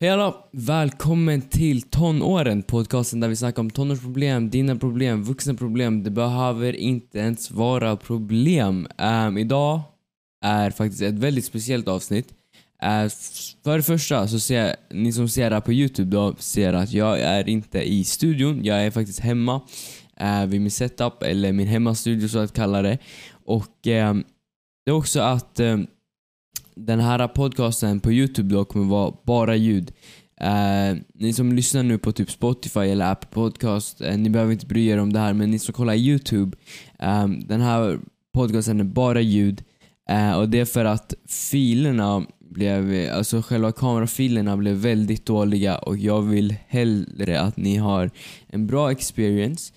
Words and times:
Hej 0.00 0.10
alla! 0.10 0.34
Välkommen 0.52 1.42
till 1.42 1.82
Tonåren, 1.82 2.62
podcasten 2.62 3.20
där 3.20 3.28
vi 3.28 3.36
snackar 3.36 3.62
om 3.62 3.70
tonårsproblem, 3.70 4.50
dina 4.50 4.76
problem, 4.76 5.22
vuxna 5.22 5.54
problem. 5.54 6.02
Det 6.02 6.10
behöver 6.10 6.76
inte 6.76 7.18
ens 7.18 7.50
vara 7.50 7.96
problem. 7.96 8.88
Um, 8.98 9.38
idag 9.38 9.80
är 10.44 10.70
faktiskt 10.70 11.02
ett 11.02 11.14
väldigt 11.14 11.44
speciellt 11.44 11.88
avsnitt. 11.88 12.28
Uh, 12.82 13.08
för 13.64 13.76
det 13.76 13.82
första 13.82 14.28
så 14.28 14.40
ser 14.40 14.76
ni 14.90 15.12
som 15.12 15.28
ser 15.28 15.50
det 15.50 15.56
här 15.56 15.60
på 15.60 15.72
Youtube 15.72 16.16
då 16.16 16.34
ser 16.38 16.72
att 16.72 16.92
jag 16.92 17.20
är 17.20 17.48
inte 17.48 17.88
i 17.88 18.04
studion. 18.04 18.64
Jag 18.64 18.84
är 18.84 18.90
faktiskt 18.90 19.20
hemma 19.20 19.60
uh, 20.22 20.46
vid 20.46 20.60
min 20.60 20.70
setup, 20.70 21.22
eller 21.22 21.52
min 21.52 21.68
hemmastudio 21.68 22.28
så 22.28 22.38
att 22.38 22.52
kalla 22.52 22.82
det. 22.82 22.98
Och 23.44 23.86
um, 23.86 24.24
det 24.84 24.90
är 24.90 24.92
också 24.92 25.20
att 25.20 25.60
um, 25.60 25.86
den 26.86 27.00
här 27.00 27.28
podcasten 27.28 28.00
på 28.00 28.12
Youtube 28.12 28.54
då 28.54 28.64
kommer 28.64 28.86
vara 28.86 29.14
bara 29.24 29.56
ljud. 29.56 29.92
Uh, 30.44 30.98
ni 31.14 31.32
som 31.32 31.52
lyssnar 31.52 31.82
nu 31.82 31.98
på 31.98 32.12
typ 32.12 32.30
Spotify 32.30 32.80
eller 32.80 33.12
Apple 33.12 33.30
Podcast, 33.30 34.00
uh, 34.00 34.16
ni 34.16 34.30
behöver 34.30 34.52
inte 34.52 34.66
bry 34.66 34.86
er 34.86 34.98
om 34.98 35.12
det 35.12 35.18
här 35.18 35.32
men 35.32 35.50
ni 35.50 35.58
som 35.58 35.74
kollar 35.74 35.94
Youtube, 35.94 36.56
um, 36.98 37.46
den 37.46 37.60
här 37.60 37.98
podcasten 38.34 38.80
är 38.80 38.84
bara 38.84 39.20
ljud. 39.20 39.62
Uh, 40.10 40.32
och 40.32 40.48
det 40.48 40.60
är 40.60 40.64
för 40.64 40.84
att 40.84 41.14
filerna 41.28 42.26
blev, 42.40 43.10
alltså 43.12 43.42
själva 43.42 43.72
kamerafilerna 43.72 44.56
blev 44.56 44.76
väldigt 44.76 45.26
dåliga 45.26 45.78
och 45.78 45.98
jag 45.98 46.22
vill 46.22 46.56
hellre 46.68 47.40
att 47.40 47.56
ni 47.56 47.76
har 47.76 48.10
en 48.46 48.66
bra 48.66 48.92
experience. 48.92 49.72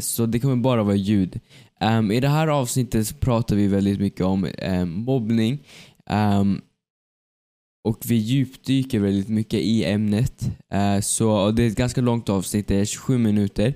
så 0.00 0.26
det 0.26 0.40
kommer 0.40 0.56
bara 0.56 0.82
vara 0.82 0.96
ljud. 0.96 1.40
Um, 1.80 2.12
I 2.12 2.20
det 2.20 2.28
här 2.28 2.48
avsnittet 2.48 3.20
pratar 3.20 3.56
vi 3.56 3.66
väldigt 3.66 4.00
mycket 4.00 4.26
om 4.26 4.48
um, 4.62 4.90
mobbning. 4.90 5.58
Um, 6.10 6.60
och 7.84 7.98
vi 8.04 8.14
djupdyker 8.14 8.98
väldigt 9.00 9.28
mycket 9.28 9.60
i 9.60 9.84
ämnet. 9.84 10.50
Uh, 10.74 11.00
så 11.00 11.50
det 11.50 11.62
är 11.62 11.66
ett 11.68 11.76
ganska 11.76 12.00
långt 12.00 12.28
avsnitt, 12.28 12.68
det 12.68 12.76
är 12.76 12.84
27 12.84 13.18
minuter. 13.18 13.74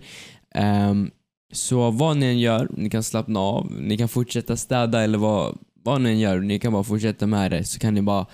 Um, 0.55 1.11
så 1.53 1.91
vad 1.91 2.17
ni 2.17 2.27
än 2.27 2.39
gör, 2.39 2.69
ni 2.77 2.91
kan 2.91 3.03
slappna 3.03 3.41
av, 3.41 3.73
ni 3.73 3.99
kan 3.99 4.09
fortsätta 4.09 4.57
städa 4.57 5.03
eller 5.03 5.19
vad, 5.19 5.59
vad 5.85 6.01
ni 6.01 6.11
än 6.11 6.19
gör, 6.19 6.41
ni 6.41 6.59
kan 6.59 6.73
bara 6.73 6.85
fortsätta 6.85 7.27
med 7.27 7.51
det. 7.51 7.65
Så 7.65 7.79
kan 7.79 7.95
ni 7.95 8.03
bara 8.03 8.27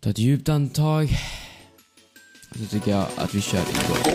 ta 0.00 0.10
ett 0.10 0.18
djupt 0.18 0.48
andetag. 0.48 1.08
Så 2.58 2.66
tycker 2.66 2.90
jag 2.90 3.06
att 3.16 3.34
vi 3.34 3.40
kör 3.40 3.58
igång. 3.58 4.06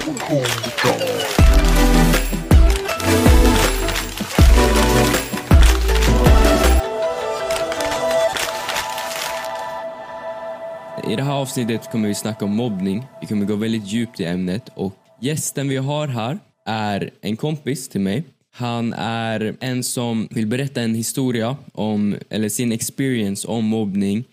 I 11.11 11.15
det 11.15 11.23
här 11.23 11.33
avsnittet 11.33 11.91
kommer 11.91 12.07
vi 12.07 12.15
snacka 12.15 12.45
om 12.45 12.55
mobbning. 12.55 13.03
Vi 13.21 13.27
kommer 13.27 13.45
gå 13.45 13.55
väldigt 13.55 13.85
djupt 13.85 14.19
i 14.19 14.25
ämnet 14.25 14.69
och 14.75 14.95
gästen 15.21 15.69
vi 15.69 15.77
har 15.77 16.07
här 16.07 16.39
är 16.65 17.09
en 17.21 17.37
kompis 17.37 17.89
till 17.89 18.01
mig. 18.01 18.23
Han 18.53 18.93
är 18.93 19.55
en 19.59 19.83
som 19.83 20.27
vill 20.31 20.47
berätta 20.47 20.81
en 20.81 20.95
historia 20.95 21.57
om, 21.73 22.15
eller 22.29 22.49
sin 22.49 22.71
experience 22.71 23.47
om 23.47 23.65
mobbning. 23.65 24.23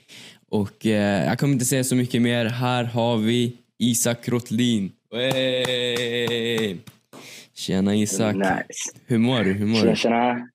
Och 0.50 0.86
eh, 0.86 1.26
jag 1.26 1.38
kommer 1.38 1.52
inte 1.52 1.64
säga 1.64 1.84
så 1.84 1.94
mycket 1.94 2.22
mer. 2.22 2.44
Här 2.44 2.84
har 2.84 3.16
vi 3.16 3.56
Isak 3.78 4.28
Rotlin. 4.28 4.92
Hey! 5.14 6.76
Tjena 7.54 7.94
Isak. 7.94 8.36
Nice. 8.36 8.98
Hur 9.06 9.18
mår 9.18 9.44
du? 9.44 9.52
Hur 9.52 9.66
mår 9.66 9.80
Tjena, 9.80 9.96
tjena. 9.96 10.48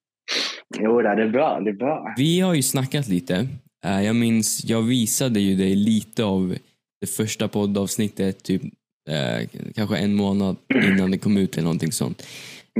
Jo, 0.79 1.01
det 1.01 1.09
är 1.09 1.29
bra. 1.29 1.59
Det 1.59 1.69
är 1.69 1.73
bra. 1.73 2.13
Vi 2.17 2.39
har 2.39 2.53
ju 2.53 2.61
snackat 2.61 3.07
lite. 3.07 3.47
Eh, 3.85 4.01
Jag 4.01 4.15
minns, 4.15 4.65
jag 4.65 4.81
visade 4.81 5.39
ju 5.39 5.55
dig 5.55 5.75
lite 5.75 6.23
av 6.23 6.55
det 7.01 7.07
första 7.07 7.47
poddavsnittet, 7.47 8.43
typ 8.43 8.61
eh, 9.09 9.47
kanske 9.75 9.97
en 9.97 10.13
månad 10.15 10.55
innan 10.87 11.11
det 11.11 11.17
kom 11.17 11.37
ut 11.37 11.53
eller 11.53 11.63
någonting 11.63 11.91
sånt. 11.91 12.23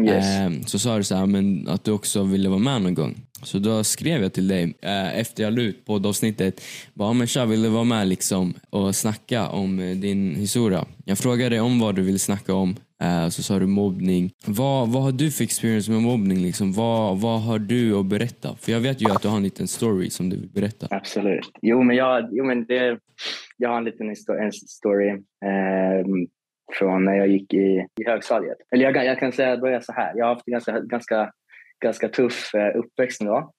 Yes. 0.06 0.26
Eh, 0.26 0.52
så 0.66 0.80
sa 0.80 0.98
du 0.98 1.04
så 1.04 1.16
här, 1.16 1.26
men 1.26 1.68
att 1.68 1.84
du 1.84 1.92
också 1.92 2.24
ville 2.24 2.50
vara 2.50 2.60
med 2.60 2.82
någon 2.82 2.94
gång. 2.94 3.16
Så 3.44 3.60
då 3.60 3.84
skrev 3.84 4.22
jag 4.22 4.34
till 4.34 4.48
dig 4.48 4.74
eh, 4.82 5.18
efter 5.20 5.44
jag 5.44 5.54
la 5.54 5.62
ut 5.62 5.86
poddavsnittet, 5.86 6.62
bara, 6.94 7.10
"Ja, 7.10 7.14
men 7.14 7.28
tja, 7.28 7.46
vill 7.46 7.62
du 7.62 7.70
vara 7.70 7.84
med 7.84 8.08
liksom 8.08 8.54
och 8.70 8.96
snacka 8.96 9.48
om 9.50 9.78
din 10.02 10.36
historia? 10.36 10.86
Jag 11.06 11.18
frågade 11.18 11.60
om 11.60 11.80
vad 11.80 11.96
du 11.96 12.02
ville 12.02 12.20
snacka 12.20 12.54
om, 12.54 12.76
eh, 13.04 13.30
så 13.30 13.44
sa 13.44 13.60
du 13.60 13.68
mobbning. 13.68 14.32
Vad, 14.46 14.90
vad 14.90 15.04
har 15.04 15.12
du 15.12 15.32
för 15.32 15.44
experience 15.44 15.92
med 15.92 16.02
mobbning? 16.02 16.38
Liksom? 16.38 16.74
Vad, 16.74 17.22
vad 17.22 17.42
har 17.42 17.60
du 17.60 17.96
att 18.00 18.06
berätta? 18.06 18.56
För 18.62 18.72
jag 18.72 18.80
vet 18.80 19.02
ju 19.02 19.12
att 19.12 19.22
du 19.22 19.28
har 19.28 19.38
en 19.38 19.44
liten 19.44 19.68
story 19.68 20.10
som 20.10 20.30
du 20.30 20.36
vill 20.38 20.50
berätta. 20.50 20.88
Absolut. 20.90 21.52
Jo, 21.62 21.84
men 21.84 21.96
jag, 21.96 22.28
jo, 22.32 22.46
men 22.46 22.66
det, 22.66 23.00
jag 23.58 23.70
har 23.70 23.78
en 23.78 23.84
liten 23.84 24.10
en 24.10 24.52
story 24.52 25.10
eh, 25.10 26.06
från 26.80 27.06
när 27.06 27.16
jag 27.16 27.28
gick 27.28 27.54
i, 27.54 27.88
i 28.02 28.06
högstadiet. 28.06 28.58
Eller 28.76 28.84
jag, 28.84 28.94
kan- 28.94 29.06
jag 29.06 29.20
kan 29.20 29.32
säga, 29.32 29.58
börja 29.58 29.82
så 29.82 29.92
här. 29.94 30.12
Jag 30.16 30.26
har 30.26 30.34
haft 30.34 30.48
en 30.48 30.52
ganska, 30.52 30.80
ganska, 30.80 31.32
ganska 31.84 32.08
tuff 32.10 32.56
eh, 32.56 32.80
uppväxt 32.80 33.22
då. 33.22 33.52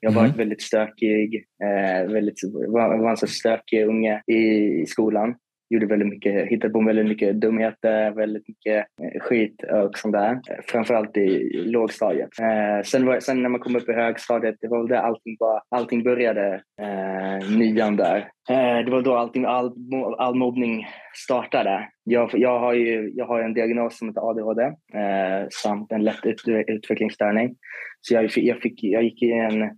Jag 0.00 0.10
har 0.10 0.14
varit 0.20 0.30
Mhm. 0.30 0.38
väldigt 0.38 0.62
stökig, 0.62 1.44
eh, 1.64 2.12
väldigt, 2.12 2.40
var, 2.68 2.98
var 2.98 3.10
en 3.10 3.16
så 3.16 3.26
stökig 3.26 3.86
unge 3.86 4.22
i, 4.26 4.34
i 4.82 4.86
skolan. 4.86 5.34
Gjorde 5.72 5.86
väldigt 5.86 6.08
mycket, 6.08 6.48
hittade 6.48 6.72
på 6.72 6.84
väldigt 6.84 7.06
mycket 7.06 7.40
dumheter, 7.40 8.10
väldigt 8.10 8.48
mycket 8.48 8.76
eh, 9.02 9.20
skit 9.20 9.62
och 9.72 9.98
sånt 9.98 10.12
där. 10.12 10.40
Framförallt 10.66 11.16
i 11.16 11.50
lågstadiet. 11.66 12.28
Eh, 12.40 12.82
sen, 12.84 13.06
var, 13.06 13.20
sen 13.20 13.42
när 13.42 13.48
man 13.48 13.60
kom 13.60 13.76
upp 13.76 13.88
i 13.88 13.92
högstadiet, 13.92 14.54
det 14.60 14.68
var 14.68 14.78
väl 14.78 14.88
där 14.88 14.96
allting, 14.96 15.36
bara, 15.40 15.60
allting 15.68 16.02
började. 16.02 16.54
Eh, 16.82 17.50
nian 17.58 17.96
där. 17.96 18.16
Eh, 18.50 18.84
det 18.84 18.90
var 18.90 19.02
då 19.02 19.14
allting, 19.16 19.44
all, 19.44 19.72
all 20.18 20.34
mobbning 20.34 20.86
startade. 21.14 21.88
Jag, 22.04 22.30
jag, 22.32 22.58
har 22.60 22.72
ju, 22.74 23.10
jag 23.14 23.26
har 23.26 23.40
en 23.40 23.54
diagnos 23.54 23.98
som 23.98 24.08
heter 24.08 24.30
ADHD 24.30 24.62
eh, 24.64 25.46
samt 25.62 25.92
en 25.92 26.04
lätt 26.04 26.26
ut, 26.26 26.42
utvecklingsstörning. 26.66 27.54
Så 28.00 28.14
jag, 28.14 28.30
fick- 28.30 28.44
jag, 28.48 28.60
fick, 28.60 28.82
jag 28.82 29.02
gick 29.02 29.22
i 29.22 29.32
en, 29.32 29.70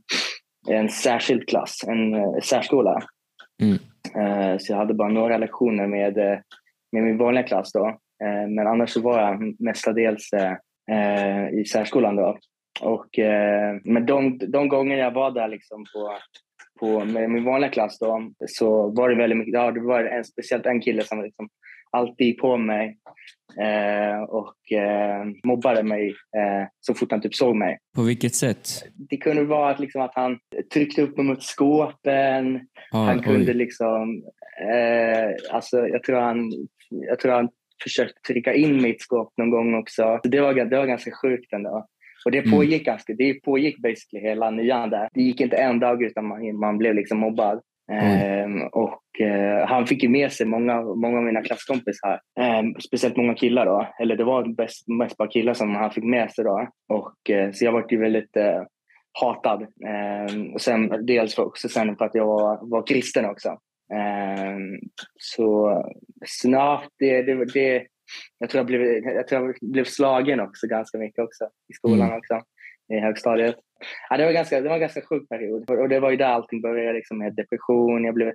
en 0.70 0.88
särskild 0.88 1.48
klass, 1.48 1.84
en 1.88 2.14
eh, 2.14 2.38
särskola. 2.42 2.98
Mm. 3.62 3.76
Eh, 4.16 4.58
så 4.58 4.72
jag 4.72 4.76
hade 4.76 4.94
bara 4.94 5.08
några 5.08 5.38
lektioner 5.38 5.86
med, 5.86 6.18
eh, 6.18 6.38
med 6.92 7.02
min 7.02 7.18
vanliga 7.18 7.44
klass 7.44 7.72
då. 7.72 7.86
Eh, 8.24 8.48
men 8.48 8.66
annars 8.66 8.90
så 8.90 9.00
var 9.00 9.20
jag 9.20 9.60
mestadels 9.60 10.30
i 11.52 11.64
särskolan 11.64 12.16
då. 12.16 12.38
Och, 12.80 13.06
men 13.84 14.06
de, 14.06 14.38
de 14.38 14.68
gånger 14.68 14.96
jag 14.96 15.10
var 15.10 15.30
där 15.30 15.48
liksom 15.48 15.84
på, 15.94 16.18
på, 16.80 17.04
med 17.04 17.30
min 17.30 17.44
vanliga 17.44 17.70
klass 17.70 17.98
då, 17.98 18.30
så 18.46 18.90
var 18.90 19.08
det 19.08 19.14
väldigt 19.14 19.38
mycket, 19.38 19.54
ja, 19.54 19.70
det 19.70 19.80
var 19.80 20.04
en, 20.04 20.24
speciellt 20.24 20.66
en 20.66 20.80
kille 20.80 21.02
som 21.02 21.22
liksom 21.22 21.48
alltid 21.90 22.38
på 22.38 22.56
mig 22.56 22.98
eh, 23.60 24.22
och 24.22 24.72
eh, 24.72 25.24
mobbade 25.44 25.82
mig 25.82 26.08
eh, 26.08 26.68
så 26.80 26.94
fort 26.94 27.10
han 27.10 27.20
typ 27.20 27.34
såg 27.34 27.56
mig. 27.56 27.78
På 27.96 28.02
vilket 28.02 28.34
sätt? 28.34 28.68
Det 28.94 29.16
kunde 29.16 29.44
vara 29.44 29.70
att, 29.70 29.80
liksom, 29.80 30.02
att 30.02 30.14
han 30.14 30.38
tryckte 30.72 31.02
upp 31.02 31.16
mig 31.16 31.26
mot 31.26 31.42
skåpen, 31.42 32.60
Ah, 32.92 33.04
han 33.04 33.22
kunde 33.22 33.50
oj. 33.52 33.54
liksom, 33.58 34.22
eh, 34.72 35.54
alltså 35.54 35.88
jag 35.88 36.02
tror 36.02 36.20
han, 36.20 36.52
jag 36.90 37.18
tror 37.18 37.32
han 37.32 37.48
försökte 37.82 38.20
trycka 38.26 38.54
in 38.54 38.76
mig 38.82 38.90
i 38.90 38.94
ett 38.94 39.00
skåp 39.00 39.32
någon 39.36 39.50
gång 39.50 39.74
också. 39.74 40.20
Det 40.22 40.40
var, 40.40 40.54
det 40.54 40.76
var 40.76 40.86
ganska 40.86 41.10
sjukt 41.22 41.52
ändå. 41.52 41.86
Och 42.24 42.30
det 42.30 42.38
Mm. 42.38 42.50
pågick 42.50 42.84
ganska, 42.84 43.12
det 43.14 43.34
pågick 43.34 43.78
basically 43.78 44.28
hela 44.28 44.50
nian 44.50 44.90
där. 44.90 45.08
Det 45.14 45.22
gick 45.22 45.40
inte 45.40 45.56
en 45.56 45.78
dag 45.80 46.02
utan 46.02 46.26
man, 46.26 46.56
man 46.58 46.78
blev 46.78 46.94
liksom 46.94 47.18
mobbad. 47.18 47.60
Ehm, 47.92 48.62
och 48.62 49.20
eh, 49.20 49.66
han 49.66 49.86
fick 49.86 50.02
ju 50.02 50.08
med 50.08 50.32
sig 50.32 50.46
många, 50.46 50.82
många 50.82 51.18
av 51.18 51.24
mina 51.24 51.42
klasskompisar. 51.42 52.20
Ehm, 52.40 52.74
speciellt 52.80 53.16
många 53.16 53.34
killar 53.34 53.66
då. 53.66 53.88
Eller 54.00 54.16
det 54.16 54.24
var 54.24 54.54
bäst, 54.56 54.88
mest 54.88 55.16
bara 55.16 55.28
killar 55.28 55.54
som 55.54 55.74
han 55.74 55.90
fick 55.90 56.04
med 56.04 56.32
sig 56.32 56.44
då. 56.44 56.68
Och, 56.88 57.30
eh, 57.30 57.52
så 57.52 57.64
jag 57.64 57.72
var 57.72 57.86
ju 57.88 58.00
väldigt 58.00 58.36
eh, 58.36 58.62
hatad. 59.20 59.66
Ehm, 59.86 60.54
och 60.54 60.60
sen 60.60 61.06
dels 61.06 61.34
för, 61.34 61.44
också 61.44 61.68
sen 61.68 61.96
för 61.96 62.04
att 62.04 62.14
jag 62.14 62.26
var, 62.26 62.70
var 62.70 62.86
kristen 62.86 63.24
också. 63.24 63.58
Så 65.18 65.82
snart 66.26 66.88
det, 66.98 67.22
det, 67.22 67.44
det 67.44 67.86
jag 68.38 68.50
tror 68.50 68.58
jag, 68.58 68.66
blev, 68.66 68.82
jag 69.04 69.28
tror 69.28 69.46
jag 69.46 69.70
blev 69.72 69.84
slagen 69.84 70.40
också 70.40 70.66
ganska 70.66 70.98
mycket 70.98 71.24
också 71.24 71.44
i 71.44 71.72
skolan 71.72 72.06
Mm. 72.06 72.18
också 72.18 72.40
i 72.92 72.98
högstadiet. 72.98 73.56
Ja, 74.10 74.16
det, 74.16 74.24
var 74.24 74.32
ganska, 74.32 74.60
det 74.60 74.68
var 74.68 74.74
en 74.74 74.80
ganska 74.80 75.00
sjuk 75.00 75.28
period 75.28 75.70
och 75.70 75.88
det 75.88 76.00
var 76.00 76.10
ju 76.10 76.16
där 76.16 76.26
allting 76.26 76.60
började 76.60 76.92
liksom 76.92 77.18
med 77.18 77.34
depression. 77.34 78.04
Jag 78.04 78.14
blev 78.14 78.32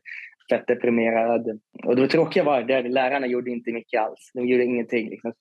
fett 0.52 0.68
deprimerad. 0.68 1.60
Och 1.84 1.96
det 1.96 2.08
tråkiga 2.08 2.44
var 2.44 2.60
att 2.62 2.92
lärarna 2.92 3.28
gjorde 3.28 3.52
inte 3.52 3.72
mycket 3.72 4.02
alls. 4.02 4.32
De 4.34 4.48
gjorde 4.48 4.64
ingenting. 4.64 5.10
Liksom. 5.10 5.34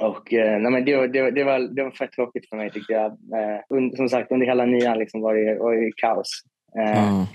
Och, 0.00 0.32
eh, 0.32 0.58
nej, 0.60 0.72
men 0.72 0.84
det, 0.84 0.96
var- 0.96 1.08
det, 1.08 1.22
var- 1.22 1.30
det, 1.30 1.44
var, 1.44 1.58
det 1.58 1.82
var 1.84 1.90
fett 1.90 2.12
tråkigt 2.12 2.48
för 2.48 2.56
mig 2.56 2.70
tyckte 2.70 2.92
jag. 2.92 3.06
Eh, 3.12 3.60
und, 3.68 3.96
som 3.96 4.08
sagt, 4.08 4.32
under 4.32 4.46
hela 4.46 4.64
nian 4.66 4.98
liksom 4.98 5.20
var, 5.20 5.34
det, 5.34 5.58
var 5.58 5.74
det 5.74 5.92
kaos. 5.96 6.42
Eh, 6.78 7.20
Ah, 7.20 7.26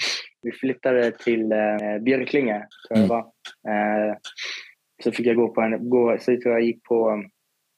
vi 0.41 0.51
flyttade 0.51 1.11
till 1.11 1.51
eh, 1.51 1.97
Björklinge, 2.01 2.67
tror 2.87 2.99
jag 2.99 3.03
det 3.03 3.09
var. 3.09 3.19
Eh, 4.09 4.15
så 5.03 5.11
fick 5.11 5.25
jag 5.27 5.35
gå 5.35 5.49
på 5.53 5.61
en, 5.61 5.89
gå, 5.89 6.17
så 6.19 6.25
tror 6.41 6.53
jag 6.53 6.61
gick 6.61 6.83
på 6.83 7.23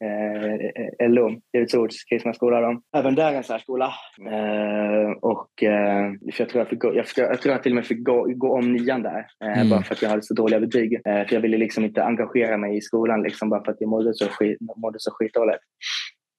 eh, 0.04 1.10
LO, 1.10 1.42
Livets 1.54 1.74
Ords 1.74 2.04
kristna 2.04 2.34
skola. 2.34 2.62
Då. 2.62 2.82
Även 2.98 3.16
där 3.16 3.34
en 3.34 3.44
särskola. 3.44 3.94
Eh, 4.32 5.12
och, 5.22 5.64
eh, 5.64 6.12
för 6.34 6.42
jag, 6.42 6.50
tror 6.50 6.62
jag, 6.62 6.68
fick 6.70 6.80
gå, 6.80 6.96
jag, 6.96 7.06
jag 7.16 7.42
tror 7.42 7.54
jag 7.54 7.64
till 7.64 7.72
och 7.72 7.76
med 7.76 7.86
fick 7.86 8.04
gå, 8.04 8.28
gå 8.36 8.58
om 8.58 8.74
nian 8.74 9.02
där, 9.02 9.28
eh, 9.44 9.58
mm. 9.58 9.70
bara 9.70 9.82
för 9.84 9.96
att 9.96 10.02
jag 10.02 10.10
hade 10.10 10.24
så 10.24 10.34
dåliga 10.34 10.60
betyg. 10.60 10.94
Eh, 10.94 11.28
för 11.28 11.34
jag 11.34 11.42
ville 11.42 11.58
liksom 11.58 11.86
inte 11.86 12.04
engagera 12.04 12.58
mig 12.58 12.78
i 12.78 12.82
skolan 12.82 13.22
liksom, 13.22 13.50
bara 13.50 13.64
för 13.64 13.72
att 13.72 13.82
jag 13.82 13.90
mådde 13.90 14.14
så, 14.14 14.26
skit, 14.26 14.58
mådde 14.78 15.00
så 15.00 15.12
skitdåligt. 15.12 15.60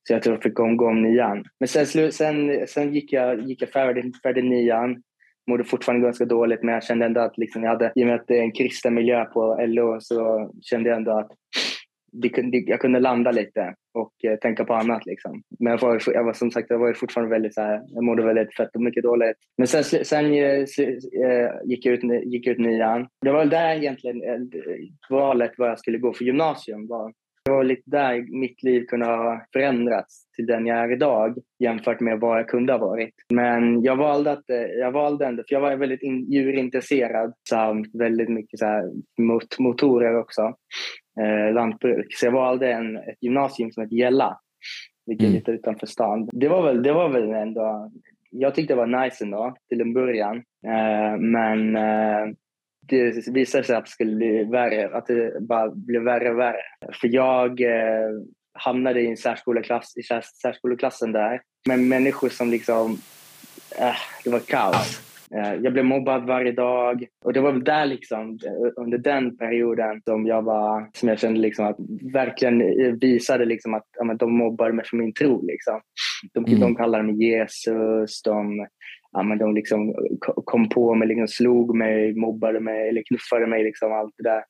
Så 0.09 0.13
jag 0.13 0.23
tror 0.23 0.37
jag 0.37 0.43
fick 0.43 0.55
gå 0.55 0.63
om, 0.63 0.77
gå 0.77 0.89
om 0.89 1.03
nian. 1.03 1.45
Men 1.61 1.69
sen, 1.69 2.13
sen, 2.13 2.67
sen 2.69 2.95
gick 2.95 3.13
jag, 3.13 3.41
gick 3.41 3.63
jag 3.63 3.69
färdig, 3.69 4.13
färdig 4.23 4.45
nian 4.45 5.03
mådde 5.51 5.65
fortfarande 5.65 6.07
ganska 6.07 6.25
dåligt 6.25 6.63
men 6.63 6.75
jag 6.75 6.85
kände 6.85 7.07
ändå 7.07 7.21
att 7.21 7.39
liksom 7.39 7.63
jag 7.63 7.71
hade, 7.71 7.93
i 7.95 8.03
och 8.03 8.07
med 8.07 8.17
att 8.17 8.27
det 8.27 8.39
är 8.39 8.43
en 8.43 8.53
kristen 8.53 8.95
miljö 8.95 9.25
på 9.25 9.67
LO 9.67 10.01
så 10.01 10.51
kände 10.63 10.89
jag 10.89 10.97
ändå 10.97 11.19
att 11.19 11.31
jag 12.67 12.81
kunde 12.81 13.01
landa 13.01 13.31
lite 13.31 13.75
och 13.95 14.25
eh, 14.25 14.37
tänka 14.37 14.65
på 14.65 14.75
annat. 14.75 15.07
Liksom. 15.07 15.43
Men 15.59 15.71
jag 15.71 15.81
var, 15.81 16.03
jag 16.07 16.25
var 16.25 16.33
som 16.33 16.51
sagt 16.51 16.71
jag 16.71 16.79
var 16.79 16.93
fortfarande 16.93 17.35
väldigt 17.35 17.55
så 17.55 17.61
här, 17.61 17.83
jag 17.87 18.05
mådde 18.05 18.23
väldigt 18.23 18.55
fett 18.55 18.75
och 18.75 18.83
mycket 18.83 19.03
dåligt. 19.03 19.37
Men 19.59 19.67
sen, 19.67 20.05
sen 20.05 20.25
eh, 20.33 20.43
eh, 20.43 21.51
gick, 21.65 21.87
jag 21.87 21.95
ut, 21.95 22.25
gick 22.25 22.47
ut 22.47 22.59
nian. 22.59 23.09
Det 23.21 23.33
var 23.33 23.45
där 23.45 23.77
egentligen 23.77 24.23
eh, 24.23 24.41
valet 25.11 25.53
vad 25.57 25.69
jag 25.69 25.79
skulle 25.79 25.99
gå 25.99 26.13
för 26.13 26.25
gymnasium 26.25 26.87
var. 26.87 27.13
Det 27.45 27.51
var 27.51 27.65
lite 27.65 27.91
där 27.91 28.39
mitt 28.41 28.63
liv 28.63 28.85
kunde 28.87 29.07
ha 29.07 29.47
förändrats 29.53 30.31
till 30.31 30.47
den 30.47 30.67
jag 30.67 30.79
är 30.79 30.93
idag 30.93 31.39
jämfört 31.59 32.01
med 32.01 32.21
vad 32.21 32.39
jag 32.39 32.49
kunde 32.49 32.73
ha 32.73 32.79
varit. 32.79 33.15
Men 33.33 33.83
jag 33.83 33.97
valde, 33.97 34.33
att, 34.33 34.45
jag 34.81 34.93
valde 34.93 35.27
ändå, 35.27 35.43
för 35.49 35.55
jag 35.55 35.61
var 35.61 35.77
väldigt 35.77 36.03
in, 36.03 36.33
djurintresserad 36.33 37.35
samt 37.49 37.95
väldigt 37.95 38.29
mycket 38.29 38.59
så 38.59 38.67
här, 38.67 38.83
mot, 39.19 39.59
motorer 39.59 40.19
också 40.19 40.43
eh, 41.21 41.55
lantbruk. 41.55 42.07
Så 42.11 42.27
jag 42.27 42.33
valde 42.33 42.73
en, 42.73 42.97
ett 42.97 43.23
gymnasium 43.23 43.71
som 43.73 43.83
heter 43.83 43.97
Gälla, 43.97 44.39
vilket 45.07 45.27
mm. 45.27 45.35
lite 45.35 45.51
utanför 45.51 45.87
stan. 45.87 46.29
Det 46.33 46.49
var, 46.49 46.63
väl, 46.63 46.83
det 46.83 46.93
var 46.93 47.09
väl 47.09 47.31
ändå, 47.31 47.91
jag 48.31 48.55
tyckte 48.55 48.75
det 48.75 48.79
var 48.79 49.05
nice 49.05 49.25
ändå 49.25 49.55
till 49.69 49.81
en 49.81 49.93
början. 49.93 50.37
Eh, 50.67 51.17
men 51.19 51.77
eh, 51.77 52.35
det 52.87 53.29
visade 53.29 53.65
sig 53.65 53.77
att 53.77 53.85
det 53.85 53.91
skulle 53.91 54.17
bli 54.17 54.45
värre, 54.45 54.97
att 54.97 55.07
det 55.07 55.41
bara 55.41 55.71
blev 55.71 56.03
värre 56.03 56.31
och 56.31 56.39
värre. 56.39 56.63
För 57.01 57.09
jag 57.15 57.61
eh, 57.61 58.11
hamnade 58.55 59.01
i 59.01 59.07
en 59.07 59.17
särskoleklass, 59.17 59.97
i 59.97 60.03
särskoleklassen 60.43 61.13
där 61.13 61.41
med 61.69 61.79
människor 61.79 62.29
som 62.29 62.51
liksom, 62.51 62.99
äh, 63.79 63.97
det 64.25 64.31
var 64.31 64.39
kaos. 64.39 65.01
Eh, 65.35 65.55
jag 65.55 65.73
blev 65.73 65.85
mobbad 65.85 66.27
varje 66.27 66.53
dag 66.53 67.07
och 67.25 67.33
det 67.33 67.41
var 67.41 67.53
där 67.53 67.87
liksom 67.87 68.39
eh, 68.47 68.83
under 68.83 68.99
den 68.99 69.37
perioden 69.37 70.03
som 70.05 70.27
jag 70.27 70.43
var, 70.43 70.91
som 70.93 71.09
jag 71.09 71.19
kände 71.19 71.41
liksom 71.41 71.67
att 71.67 71.77
verkligen 72.13 72.59
visade 72.99 73.45
liksom 73.45 73.75
att 73.75 73.87
ja, 73.99 74.15
de 74.15 74.33
mobbade 74.39 74.73
mig 74.73 74.85
för 74.85 74.97
min 74.97 75.13
tro. 75.13 75.47
Liksom. 75.47 75.81
De, 76.33 76.45
mm. 76.45 76.61
de 76.61 76.77
kallade 76.77 77.05
mig 77.05 77.25
Jesus, 77.25 78.23
de, 78.23 78.67
ja, 79.15 79.23
men 79.23 79.39
de 79.39 79.55
liksom 79.55 79.95
kom 80.45 80.69
på 80.69 80.95
mig, 80.95 81.09
liksom 81.09 81.29
slog 81.29 81.77
mig, 81.77 82.15
mobbade 82.15 82.61
mig 82.61 82.89
eller 82.89 83.03
knuffade 83.09 83.47
mig. 83.47 83.65
Liksom, 83.65 83.93
allt 83.93 84.15
det 84.17 84.29
där. 84.29 84.43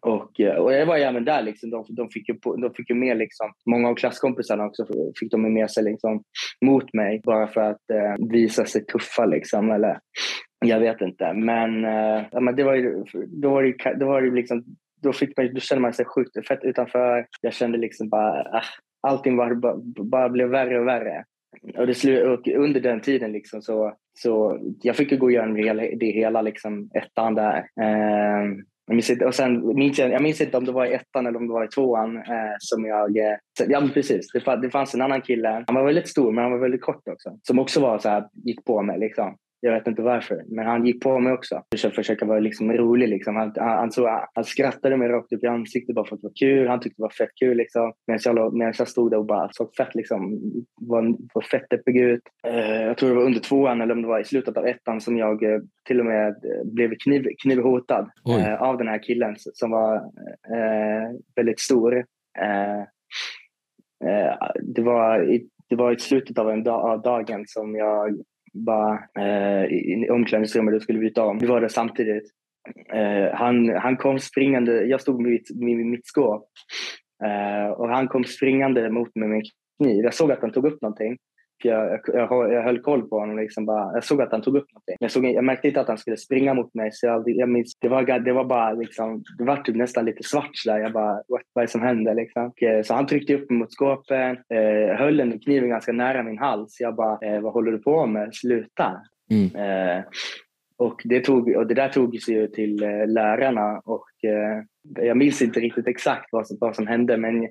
Och, 0.00 0.40
eh, 0.40 0.56
och 0.56 0.72
jag 0.72 0.86
var 0.86 0.96
ju 0.96 1.02
även 1.02 1.24
där. 1.24 1.42
Liksom, 1.42 1.70
de, 1.70 1.84
de, 1.88 2.08
fick 2.10 2.28
ju, 2.28 2.34
de 2.44 2.74
fick 2.74 2.90
ju 2.90 2.96
med 2.96 3.16
liksom, 3.16 3.52
många 3.70 3.88
av 3.88 3.94
klasskompisarna 3.94 4.66
också 4.66 4.86
fick 5.20 5.30
de 5.30 5.54
med 5.54 5.70
sig 5.70 5.84
liksom, 5.84 6.22
mot 6.64 6.94
mig 6.94 7.20
bara 7.24 7.46
för 7.46 7.60
att 7.60 7.90
eh, 7.90 8.28
visa 8.30 8.64
sig 8.64 8.84
tuffa. 8.86 9.26
Liksom, 9.26 9.70
eller, 9.70 9.98
jag 10.64 10.80
vet 10.80 11.00
inte. 11.00 11.32
Men, 11.32 11.84
eh, 11.84 12.24
ja, 12.32 12.40
men 12.40 12.56
det 12.56 12.64
var 12.64 12.74
ju, 12.74 13.04
då 13.42 13.50
var 13.50 13.62
det, 13.62 13.94
då 13.98 14.06
var 14.06 14.22
det 14.22 14.30
liksom, 14.30 14.64
då, 15.02 15.12
fick 15.12 15.36
man, 15.36 15.54
då 15.54 15.60
kände 15.60 15.82
man 15.82 15.92
sig 15.92 16.04
sjukt 16.04 16.48
fett 16.48 16.64
utanför. 16.64 17.26
Jag 17.40 17.54
kände 17.54 17.78
liksom 17.78 18.08
bara, 18.08 18.58
äh, 18.58 18.64
allting 19.00 19.36
var, 19.36 19.54
bara, 19.54 19.76
bara 20.10 20.28
blev 20.28 20.48
värre 20.48 20.80
och 20.80 20.86
värre. 20.86 21.24
Och, 21.78 21.86
det 21.86 22.24
och 22.24 22.48
under 22.48 22.80
den 22.80 23.00
tiden 23.00 23.32
liksom 23.32 23.62
så, 23.62 23.96
så 24.14 24.58
jag 24.82 24.96
fick 24.96 25.12
ju 25.12 25.18
gå 25.18 25.30
igenom 25.30 25.54
det 25.54 25.62
hela, 25.62 25.82
det 25.82 26.06
hela 26.06 26.42
liksom 26.42 26.90
ettan 26.94 27.34
där. 27.34 27.56
Eh, 27.80 28.44
jag 28.86 28.94
minns, 28.94 29.10
inte, 29.10 29.26
och 29.26 29.34
sen, 29.34 29.74
minns 29.74 29.98
jag, 29.98 30.10
jag 30.10 30.22
minns 30.22 30.40
inte 30.40 30.56
om 30.56 30.64
det 30.64 30.72
var 30.72 30.86
i 30.86 30.94
ettan 30.94 31.26
eller 31.26 31.38
om 31.38 31.46
det 31.46 31.52
var 31.52 31.64
i 31.64 31.68
tvåan 31.68 32.16
eh, 32.16 32.54
som 32.58 32.84
jag... 32.84 33.16
Eh, 33.16 33.36
ja, 33.68 33.88
precis. 33.94 34.32
Det, 34.32 34.56
det 34.62 34.70
fanns 34.70 34.94
en 34.94 35.02
annan 35.02 35.22
kille. 35.22 35.64
Han 35.66 35.76
var 35.76 35.84
väldigt 35.84 36.08
stor, 36.08 36.32
men 36.32 36.42
han 36.42 36.52
var 36.52 36.58
väldigt 36.58 36.82
kort 36.82 37.08
också. 37.08 37.38
Som 37.42 37.58
också 37.58 37.80
var 37.80 37.98
så 37.98 38.08
här, 38.08 38.24
gick 38.32 38.64
på 38.64 38.82
mig. 38.82 38.98
Liksom. 38.98 39.36
Jag 39.64 39.72
vet 39.72 39.86
inte 39.86 40.02
varför, 40.02 40.44
men 40.48 40.66
han 40.66 40.86
gick 40.86 41.02
på 41.02 41.18
mig 41.18 41.32
också. 41.32 41.62
Jag 41.82 41.94
försöka 41.94 42.24
vara 42.24 42.40
liksom 42.40 42.72
rolig. 42.72 43.08
Liksom. 43.08 43.36
Han, 43.36 43.52
han, 43.56 43.78
han, 43.78 43.92
så, 43.92 44.28
han 44.34 44.44
skrattade 44.44 44.96
mig 44.96 45.08
rakt 45.08 45.32
upp 45.32 45.44
i 45.44 45.46
ansiktet 45.46 45.94
bara 45.94 46.04
för 46.04 46.14
att 46.14 46.22
det 46.22 46.26
var 46.26 46.34
kul. 46.34 46.68
Han 46.68 46.80
tyckte 46.80 47.00
det 47.00 47.02
var 47.02 47.10
fett 47.10 47.34
kul. 47.40 47.56
Liksom. 47.56 47.92
Medan, 48.06 48.36
jag, 48.36 48.54
medan 48.54 48.74
jag 48.78 48.88
stod 48.88 49.10
där 49.10 49.18
och 49.18 49.26
bara 49.26 49.48
såg 49.52 49.74
fett, 49.74 49.94
liksom, 49.94 50.40
var, 50.80 51.16
var 51.34 51.42
fett 51.42 51.70
deppig 51.70 51.96
ut. 51.96 52.22
Uh, 52.48 52.82
jag 52.82 52.96
tror 52.96 53.08
det 53.08 53.14
var 53.14 53.22
under 53.22 53.40
tvåan 53.40 53.80
eller 53.80 53.94
om 53.94 54.02
det 54.02 54.08
var 54.08 54.20
i 54.20 54.24
slutet 54.24 54.56
av 54.56 54.66
ettan 54.66 55.00
som 55.00 55.16
jag 55.16 55.42
uh, 55.42 55.60
till 55.84 56.00
och 56.00 56.06
med 56.06 56.28
uh, 56.28 56.72
blev 56.72 56.94
kniv, 57.04 57.26
knivhotad 57.42 58.10
av 58.58 58.78
den 58.78 58.88
här 58.88 59.02
killen 59.02 59.34
som 59.38 59.70
var 59.70 60.02
väldigt 61.36 61.60
stor. 61.60 62.04
det, 64.60 64.82
var 64.82 65.30
i, 65.30 65.48
det 65.68 65.76
var 65.76 65.92
i 65.92 65.98
slutet 65.98 66.38
av, 66.38 66.50
en 66.50 66.62
dag, 66.62 66.90
av 66.90 67.02
dagen 67.02 67.44
som 67.46 67.74
jag 67.74 68.22
bara 68.52 69.04
eh, 69.18 69.64
i 69.64 70.08
omklädningsrummet 70.10 70.74
och 70.74 70.82
skulle 70.82 70.98
byta 70.98 71.24
om. 71.24 71.38
Vi 71.38 71.46
var 71.46 71.60
där 71.60 71.68
samtidigt. 71.68 72.30
Eh, 72.92 73.34
han, 73.34 73.68
han 73.68 73.96
kom 73.96 74.18
springande, 74.18 74.84
jag 74.84 75.00
stod 75.00 75.26
vid, 75.26 75.42
vid 75.60 75.86
mitt 75.86 76.06
skåp 76.06 76.48
eh, 77.24 77.70
och 77.72 77.88
han 77.88 78.08
kom 78.08 78.24
springande 78.24 78.90
mot 78.90 79.14
mig 79.14 79.28
med 79.28 79.38
en 79.38 79.44
kniv. 79.82 80.04
Jag 80.04 80.14
såg 80.14 80.32
att 80.32 80.40
han 80.40 80.52
tog 80.52 80.66
upp 80.66 80.82
någonting 80.82 81.16
jag, 81.64 82.00
jag, 82.06 82.52
jag 82.52 82.62
höll 82.62 82.80
koll 82.80 83.08
på 83.08 83.18
honom. 83.18 83.36
Liksom 83.36 83.66
bara, 83.66 83.94
jag 83.94 84.04
såg 84.04 84.22
att 84.22 84.32
han 84.32 84.42
tog 84.42 84.56
upp 84.56 84.72
någonting. 84.72 84.96
Jag, 85.00 85.10
såg, 85.10 85.24
jag 85.24 85.44
märkte 85.44 85.68
inte 85.68 85.80
att 85.80 85.88
han 85.88 85.98
skulle 85.98 86.16
springa 86.16 86.54
mot 86.54 86.74
mig. 86.74 86.92
Så 86.92 87.06
jag, 87.06 87.22
jag 87.26 87.48
minns, 87.48 87.76
det, 87.80 87.88
var, 87.88 88.18
det 88.18 88.32
var 88.32 88.44
bara 88.44 88.72
liksom, 88.72 89.24
det 89.38 89.44
var 89.44 89.56
typ 89.56 89.76
nästan 89.76 90.04
lite 90.04 90.22
svart 90.22 90.50
där. 90.66 90.78
Jag 90.78 90.92
bara, 90.92 91.22
vad, 91.28 91.40
är 91.54 91.60
det 91.60 91.68
som 91.68 91.82
händer? 91.82 92.14
Liksom. 92.14 92.52
Eh, 92.56 92.82
så 92.82 92.94
han 92.94 93.06
tryckte 93.06 93.34
upp 93.34 93.50
mig 93.50 93.58
mot 93.58 93.72
skåpen, 93.72 94.30
eh, 94.30 94.96
höll 94.96 95.20
en 95.20 95.38
kniven 95.38 95.68
ganska 95.68 95.92
nära 95.92 96.22
min 96.22 96.38
hals. 96.38 96.76
Jag 96.80 96.94
bara, 96.94 97.18
eh, 97.26 97.40
vad 97.40 97.52
håller 97.52 97.72
du 97.72 97.78
på 97.78 98.06
med? 98.06 98.34
Sluta. 98.34 99.00
Mm. 99.30 99.56
Eh, 99.56 100.04
och 100.76 101.00
det, 101.04 101.20
tog, 101.20 101.56
och 101.56 101.66
det 101.66 101.74
där 101.74 101.88
togs 101.88 102.28
ju 102.28 102.46
till 102.46 102.82
eh, 102.82 103.06
lärarna 103.06 103.82
och 103.84 104.24
eh, 104.24 104.62
jag 104.82 105.16
minns 105.16 105.42
inte 105.42 105.60
riktigt 105.60 105.88
exakt 105.88 106.28
vad 106.32 106.46
som, 106.46 106.56
vad 106.60 106.76
som 106.76 106.86
hände 106.86 107.16
men, 107.16 107.48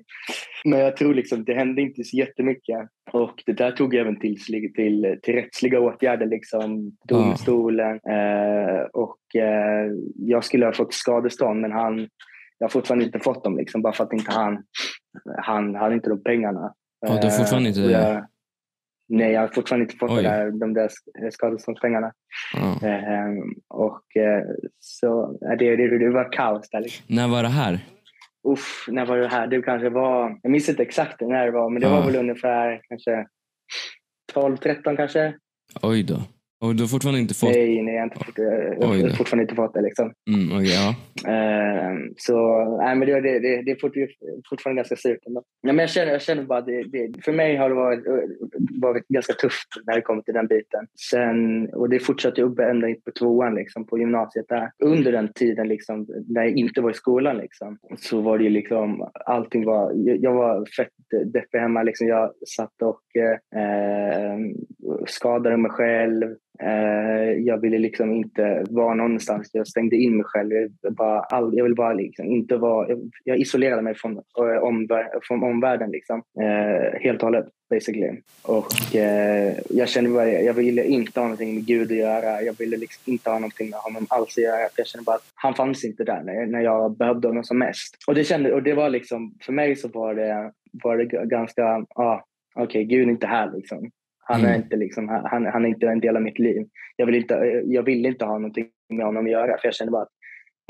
men 0.64 0.78
jag 0.78 0.96
tror 0.96 1.14
liksom 1.14 1.44
det 1.44 1.54
hände 1.54 1.82
inte 1.82 2.04
så 2.04 2.16
jättemycket. 2.16 2.78
Och 3.12 3.42
det 3.46 3.52
där 3.52 3.70
tog 3.70 3.94
även 3.94 4.20
till, 4.20 4.36
till, 4.74 5.18
till 5.22 5.34
rättsliga 5.34 5.80
åtgärder, 5.80 6.26
liksom 6.26 6.96
domstolen. 7.08 8.00
Eh, 8.08 8.82
och 8.92 9.36
eh, 9.36 9.92
jag 10.16 10.44
skulle 10.44 10.66
ha 10.66 10.72
fått 10.72 10.94
skadestånd 10.94 11.60
men 11.60 11.72
han, 11.72 11.98
jag 12.58 12.64
har 12.64 12.68
fortfarande 12.68 13.04
inte 13.04 13.18
fått 13.18 13.44
dem 13.44 13.56
liksom, 13.56 13.82
bara 13.82 13.92
för 13.92 14.04
att 14.04 14.12
inte 14.12 14.32
han, 14.32 14.64
han 15.42 15.74
hade 15.74 15.94
inte 15.94 16.10
de 16.10 16.22
pengarna. 16.22 16.74
Ja, 17.00 17.08
du 17.08 17.26
har 17.26 17.38
fortfarande 17.38 17.68
inte 17.68 17.80
det? 17.80 18.26
Nej, 19.14 19.32
jag 19.32 19.40
har 19.40 19.48
fortfarande 19.48 19.84
inte 19.84 19.96
fått 19.96 20.22
där, 20.22 20.50
de 20.50 20.74
där 20.74 20.90
skadeståndspengarna. 21.30 22.12
Mm. 22.56 22.72
Eh, 22.72 23.44
och 23.68 24.16
eh, 24.16 24.44
så 24.80 25.38
det, 25.58 25.76
det, 25.76 25.98
det 25.98 26.10
var 26.10 26.32
kaos 26.32 26.70
där. 26.70 26.80
Liksom. 26.80 27.04
När 27.08 27.28
var 27.28 27.42
det 27.42 27.48
här? 27.48 27.78
Uff, 28.48 28.86
när 28.88 29.06
var 29.06 29.16
det 29.16 29.28
här? 29.28 29.46
Det 29.46 29.62
kanske 29.62 29.88
var, 29.88 30.38
jag 30.42 30.52
minns 30.52 30.68
inte 30.68 30.82
exakt 30.82 31.20
när 31.20 31.46
det 31.46 31.52
var, 31.52 31.70
men 31.70 31.80
det 31.80 31.86
mm. 31.86 31.98
var 31.98 32.06
väl 32.06 32.16
ungefär 32.16 32.80
kanske 32.88 33.26
12, 34.32 34.56
13 34.56 34.96
kanske. 34.96 35.34
Oj 35.82 36.02
då. 36.02 36.16
Och 36.62 36.76
du 36.76 36.82
har 36.82 36.88
fortfarande 36.88 37.20
inte 37.20 37.34
fått? 37.34 37.50
Nej, 37.50 37.82
nej 37.82 37.94
jag 37.94 38.00
har, 38.00 38.04
inte 38.04 38.24
fått, 38.24 38.38
jag 38.38 39.08
har 39.08 39.16
fortfarande 39.16 39.42
inte 39.42 39.54
fått 39.54 39.74
det. 39.74 39.82
Liksom. 39.82 40.12
Mm, 40.30 40.56
okay, 40.56 40.74
ja. 40.80 40.94
Uh, 41.32 41.98
så 42.16 42.36
nej, 42.76 42.96
men 42.96 43.08
det, 43.08 43.20
det, 43.20 43.38
det, 43.38 43.62
det 43.62 43.70
är 43.70 43.78
fortfarande 44.48 44.78
ganska 44.78 44.96
surt. 44.96 45.18
Ja, 45.24 45.42
men 45.62 45.78
jag, 45.78 45.90
känner, 45.90 46.12
jag 46.12 46.22
känner 46.22 46.42
bara 46.42 46.60
det, 46.60 46.82
det, 46.82 47.24
för 47.24 47.32
mig 47.32 47.56
har 47.56 47.68
det 47.68 47.74
varit, 47.74 48.04
varit 48.82 49.08
ganska 49.08 49.32
tufft 49.32 49.68
när 49.86 49.94
det 49.94 50.00
kommer 50.00 50.22
till 50.22 50.34
den 50.34 50.46
biten. 50.46 50.86
Sen, 51.10 51.66
och 51.74 51.88
det 51.88 51.98
fortsatte 51.98 52.42
upp 52.42 52.58
ända 52.58 52.88
in 52.88 53.00
på 53.04 53.10
tvåan 53.10 53.54
liksom, 53.54 53.86
på 53.86 53.98
gymnasiet. 53.98 54.46
Där. 54.48 54.70
Under 54.84 55.12
den 55.12 55.32
tiden 55.32 55.68
liksom, 55.68 56.06
när 56.28 56.42
jag 56.42 56.52
inte 56.52 56.80
var 56.80 56.90
i 56.90 56.94
skolan 56.94 57.36
liksom, 57.36 57.78
så 57.98 58.20
var 58.20 58.38
det 58.38 58.48
liksom, 58.48 59.10
allting 59.26 59.64
var, 59.64 59.92
jag, 59.94 60.16
jag 60.16 60.34
var 60.34 60.66
fett 60.76 60.88
deppig 61.32 61.58
hemma. 61.58 61.82
Liksom. 61.82 62.06
Jag 62.06 62.32
satt 62.56 62.82
och 62.82 63.16
eh, 63.22 64.38
skadade 65.06 65.56
mig 65.56 65.70
själv. 65.70 66.36
Eh, 66.60 67.32
jag 67.32 67.60
ville 67.60 67.78
liksom 67.78 68.12
inte 68.12 68.64
vara 68.70 68.94
någonstans. 68.94 69.50
Jag 69.52 69.66
stängde 69.66 69.96
in 69.96 70.16
mig 70.16 70.24
själv. 70.24 70.52
Jag, 70.82 70.94
bara, 70.94 71.20
all, 71.20 71.56
jag 71.56 71.64
vill 71.64 71.74
bara 71.74 71.92
liksom 71.92 72.26
inte 72.26 72.56
vara... 72.56 72.88
Jag, 72.88 73.10
jag 73.24 73.38
isolerade 73.38 73.82
mig 73.82 73.94
från, 73.94 74.16
eh, 74.16 74.62
omvär, 74.62 75.08
från 75.22 75.42
omvärlden 75.42 75.90
liksom. 75.90 76.22
Eh, 76.40 77.00
helt 77.00 77.22
och 77.22 77.26
hållet 77.26 77.46
basically. 77.70 78.20
Och 78.42 78.96
eh, 78.96 79.54
jag 79.70 79.88
kände 79.88 80.10
bara, 80.10 80.28
jag 80.28 80.54
ville 80.54 80.84
inte 80.84 81.20
ha 81.20 81.24
någonting 81.24 81.54
med 81.54 81.66
Gud 81.66 81.92
att 81.92 81.98
göra. 81.98 82.42
Jag 82.42 82.58
ville 82.58 82.76
liksom 82.76 83.12
inte 83.12 83.30
ha 83.30 83.38
någonting 83.38 83.70
med 83.70 83.78
honom 83.78 84.06
alls 84.10 84.38
att 84.38 84.44
göra. 84.44 84.68
Jag 84.76 84.86
kände 84.86 85.04
bara 85.04 85.16
att 85.16 85.30
han 85.34 85.54
fanns 85.54 85.84
inte 85.84 86.04
där 86.04 86.22
när, 86.22 86.46
när 86.46 86.60
jag 86.60 86.96
behövde 86.96 87.28
honom 87.28 87.44
som 87.44 87.58
mest. 87.58 87.96
Och 88.06 88.14
det, 88.14 88.24
kände, 88.24 88.52
och 88.52 88.62
det 88.62 88.74
var 88.74 88.90
liksom, 88.90 89.34
för 89.46 89.52
mig 89.52 89.76
så 89.76 89.88
var 89.88 90.14
det 90.14 90.52
var 90.72 90.96
det 90.96 91.04
ganska, 91.26 91.62
ja, 91.62 91.86
ah, 91.94 92.24
okej, 92.54 92.64
okay, 92.64 92.84
Gud 92.84 93.08
är 93.08 93.12
inte 93.12 93.26
här 93.26 93.52
liksom. 93.54 93.90
Han, 94.32 94.40
mm. 94.40 94.52
är 94.52 94.56
inte 94.56 94.76
liksom, 94.76 95.08
han, 95.08 95.46
han 95.46 95.64
är 95.64 95.68
inte 95.68 95.86
en 95.86 96.00
del 96.00 96.16
av 96.16 96.22
mitt 96.22 96.38
liv. 96.38 96.66
Jag 96.96 97.06
vill 97.06 97.14
inte, 97.14 97.62
jag 97.64 97.82
vill 97.82 98.06
inte 98.06 98.24
ha 98.24 98.38
någonting 98.38 98.68
med 98.88 99.06
honom 99.06 99.24
att 99.24 99.30
göra, 99.30 99.58
för 99.58 99.68
jag 99.68 99.74
kände 99.74 99.90
bara 99.90 100.02
att 100.02 100.12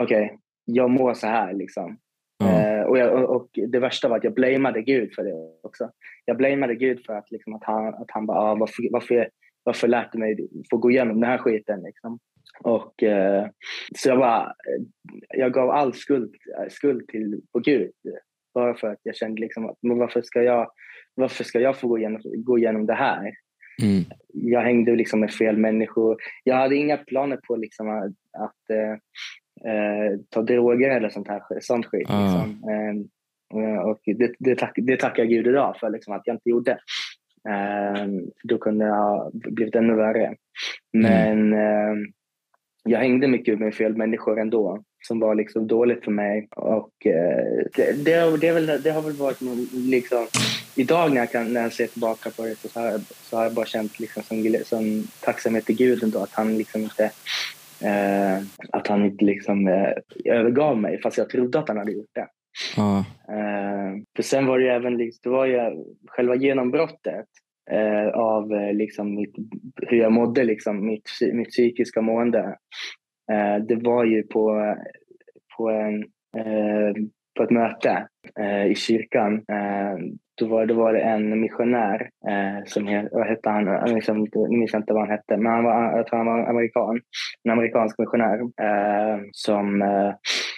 okej, 0.03 0.25
okay, 0.25 0.37
jag 0.65 0.91
mår 0.91 1.15
så 1.15 1.27
här 1.27 1.53
liksom. 1.53 1.99
Mm. 2.45 2.81
Eh, 2.81 2.87
och, 2.87 2.99
jag, 2.99 3.31
och, 3.31 3.49
det 3.69 3.79
värsta 3.79 4.09
var 4.09 4.17
att 4.17 4.25
jag 4.25 4.35
blameade 4.35 4.83
Gud 4.83 5.15
för 5.15 5.25
det 5.25 5.35
också. 5.63 5.91
Jag 6.25 6.37
blameade 6.37 6.75
Gud 6.75 7.05
för 7.07 7.13
att, 7.13 7.31
liksom, 7.31 7.55
att, 7.55 7.65
han, 7.65 7.95
att 7.95 8.11
han 8.11 8.27
bara, 8.27 8.39
ah, 8.39 8.55
varför, 8.55 8.89
varför, 8.91 9.29
varför 9.63 9.89
lät 9.89 10.13
du 10.13 10.19
mig 10.19 10.49
få 10.71 10.77
gå 10.77 10.91
igenom 10.91 11.21
den 11.21 11.31
här 11.31 11.39
skiten? 11.39 11.83
Liksom. 11.83 12.19
Och, 12.61 13.03
eh, 13.03 13.47
så 13.97 14.09
jag, 14.09 14.19
bara, 14.19 14.55
jag 15.29 15.53
gav 15.53 15.71
all 15.71 15.95
skuld, 15.95 16.35
skuld 16.69 17.09
till, 17.09 17.41
på 17.53 17.59
Gud. 17.59 17.93
Bara 18.55 18.75
för 18.75 18.89
att 18.89 19.01
jag 19.03 19.17
kände 19.17 19.41
liksom 19.41 19.67
att 19.67 19.79
men 19.83 19.99
varför, 19.99 20.23
ska 20.23 20.43
jag, 20.43 20.71
varför 21.15 21.45
ska 21.45 21.61
jag 21.61 21.77
få 21.77 21.89
gå 21.89 21.99
igenom, 21.99 22.21
gå 22.25 22.59
igenom 22.59 22.87
det 22.87 22.95
här? 22.95 23.33
Mm. 23.83 24.05
Jag 24.33 24.61
hängde 24.61 24.97
liksom 24.97 25.21
med 25.21 25.33
fel 25.33 25.57
människor. 25.57 26.17
Jag 26.45 26.57
hade 26.57 26.77
inga 26.77 26.97
planer 26.97 27.37
på 27.37 27.57
liksom 27.57 27.89
att, 27.89 28.43
att 28.43 28.71
eh, 28.71 28.93
eh, 29.73 30.19
ta 30.31 30.43
droger 30.43 30.91
eller 30.91 31.09
sånt 31.09 31.29
här 31.29 31.43
sånt 31.61 31.87
skit. 31.87 32.07
Ah. 32.11 32.45
Liksom. 32.47 32.71
Eh, 32.71 33.79
och 33.79 34.01
det, 34.05 34.33
det, 34.39 34.59
tack, 34.59 34.73
det 34.77 34.97
tackar 34.97 35.25
Gud 35.25 35.47
idag 35.47 35.77
för 35.81 35.91
liksom, 35.91 36.15
att 36.15 36.23
jag 36.25 36.35
inte 36.35 36.51
gjorde. 36.51 36.71
Eh, 37.49 38.07
då 38.45 38.59
kunde 38.59 38.85
det 38.85 38.91
ha 38.91 39.31
blivit 39.35 39.75
ännu 39.75 39.95
värre. 39.95 40.27
Mm. 40.27 40.37
Men 40.93 41.53
mm. 41.53 42.13
jag 42.85 42.99
hängde 42.99 43.29
mycket 43.29 43.59
med 43.59 43.75
fel 43.75 43.97
människor 43.97 44.41
ändå 44.41 44.83
som 45.07 45.21
var 45.21 45.35
liksom 45.35 45.67
dåligt 45.67 46.05
för 46.05 46.11
mig. 46.11 46.49
Och 46.57 47.07
eh, 47.07 47.65
det, 47.77 48.05
det, 48.05 48.37
det, 48.37 48.53
väl, 48.53 48.83
det, 48.83 48.91
har 48.91 49.03
väl 49.03 49.13
varit 49.13 49.41
liksom... 49.73 50.27
Idag 50.75 51.11
när 51.11 51.17
jag, 51.17 51.33
kan, 51.33 51.53
när 51.53 51.63
jag 51.63 51.73
ser 51.73 51.87
tillbaka 51.87 52.31
på 52.31 52.43
det 52.43 52.57
så 52.57 52.81
har, 52.81 53.01
så 53.23 53.37
har 53.37 53.43
jag 53.45 53.55
bara 53.55 53.67
känt 53.67 54.01
liksom 54.01 54.23
som, 54.23 54.57
som 54.65 55.07
tacksamhet 55.21 55.67
till 55.67 55.77
Gud 55.77 56.03
ändå, 56.03 56.19
att 56.19 56.35
han 56.35 56.59
liksom 56.59 56.83
inte 56.83 57.11
Eh, 57.85 58.43
att 58.73 58.87
han 58.87 59.05
inte 59.05 59.25
liksom 59.25 59.69
eh, 59.69 59.93
övergav 60.25 60.79
mig 60.79 61.01
fast 61.01 61.19
jag 61.19 61.29
trodde 61.29 61.59
att 61.59 61.69
han 61.69 61.79
hade 61.79 61.93
gjort 61.93 62.11
det. 62.13 62.29
Ah. 62.77 62.99
Eh, 63.29 63.97
för 64.17 64.23
sen 64.23 64.47
var 64.47 64.59
det 64.59 64.65
ju 64.65 64.71
även 64.71 64.97
liksom, 64.97 65.21
det 65.23 65.37
var 65.37 65.47
ju 65.47 65.85
själva 66.07 66.35
genombrottet 66.35 67.27
eh, 67.71 68.09
av 68.09 68.53
eh, 68.53 68.75
liksom 68.75 69.15
mitt, 69.15 69.35
hur 69.77 69.99
jag 69.99 70.13
mådde, 70.13 70.45
liksom, 70.45 70.87
mitt, 70.87 71.11
mitt 71.33 71.51
psykiska 71.51 72.01
mående. 72.01 72.57
Eh, 73.33 73.65
det 73.69 73.77
var 73.77 74.05
ju 74.05 74.23
på, 74.23 74.77
på, 75.57 75.71
en, 75.71 76.05
på 77.37 77.43
ett 77.43 77.51
möte 77.51 78.07
i 78.69 78.75
kyrkan 78.75 79.45
då 80.35 80.47
var, 80.47 80.67
då 80.67 80.75
var 80.75 80.93
det 80.93 81.01
en 81.01 81.41
missionär 81.41 82.11
eh, 82.29 82.65
som 82.67 82.87
het, 82.87 83.09
vad 83.13 83.27
hette 83.27 83.49
han, 83.49 83.67
jag 83.67 83.93
minns, 83.93 84.09
inte, 84.09 84.39
inte 84.77 84.93
vad 84.93 85.03
han 85.03 85.11
hette, 85.11 85.37
men 85.37 85.53
han 85.53 85.65
var, 85.65 85.97
jag 85.97 86.07
tror 86.07 86.17
han 86.19 86.27
var 86.27 86.51
amerikan. 86.51 87.01
En 87.45 87.51
amerikansk 87.51 87.99
missionär 87.99 88.41
eh, 88.41 89.21
som 89.33 89.83
eh, 89.83 90.09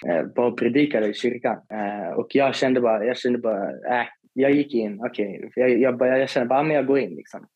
eh 0.08 0.24
var 0.34 0.46
och 0.46 0.58
predikade 0.58 1.08
i 1.08 1.14
kyrkan. 1.14 1.56
Eh, 1.72 2.18
och 2.18 2.26
jag 2.30 2.54
kände 2.54 2.80
bara, 2.80 3.04
jag 3.04 3.16
kände 3.16 3.38
bara, 3.38 3.70
äh, 3.70 4.06
jag 4.32 4.50
gick 4.50 4.74
in, 4.74 5.00
okej, 5.04 5.44
okay. 5.46 5.78
jag, 5.80 6.00
jag, 6.00 6.20
jag, 6.20 6.28
kände 6.28 6.48
bara, 6.48 6.62
men 6.62 6.76
jag 6.76 6.86
går 6.86 6.98
in 6.98 7.14
liksom. 7.14 7.46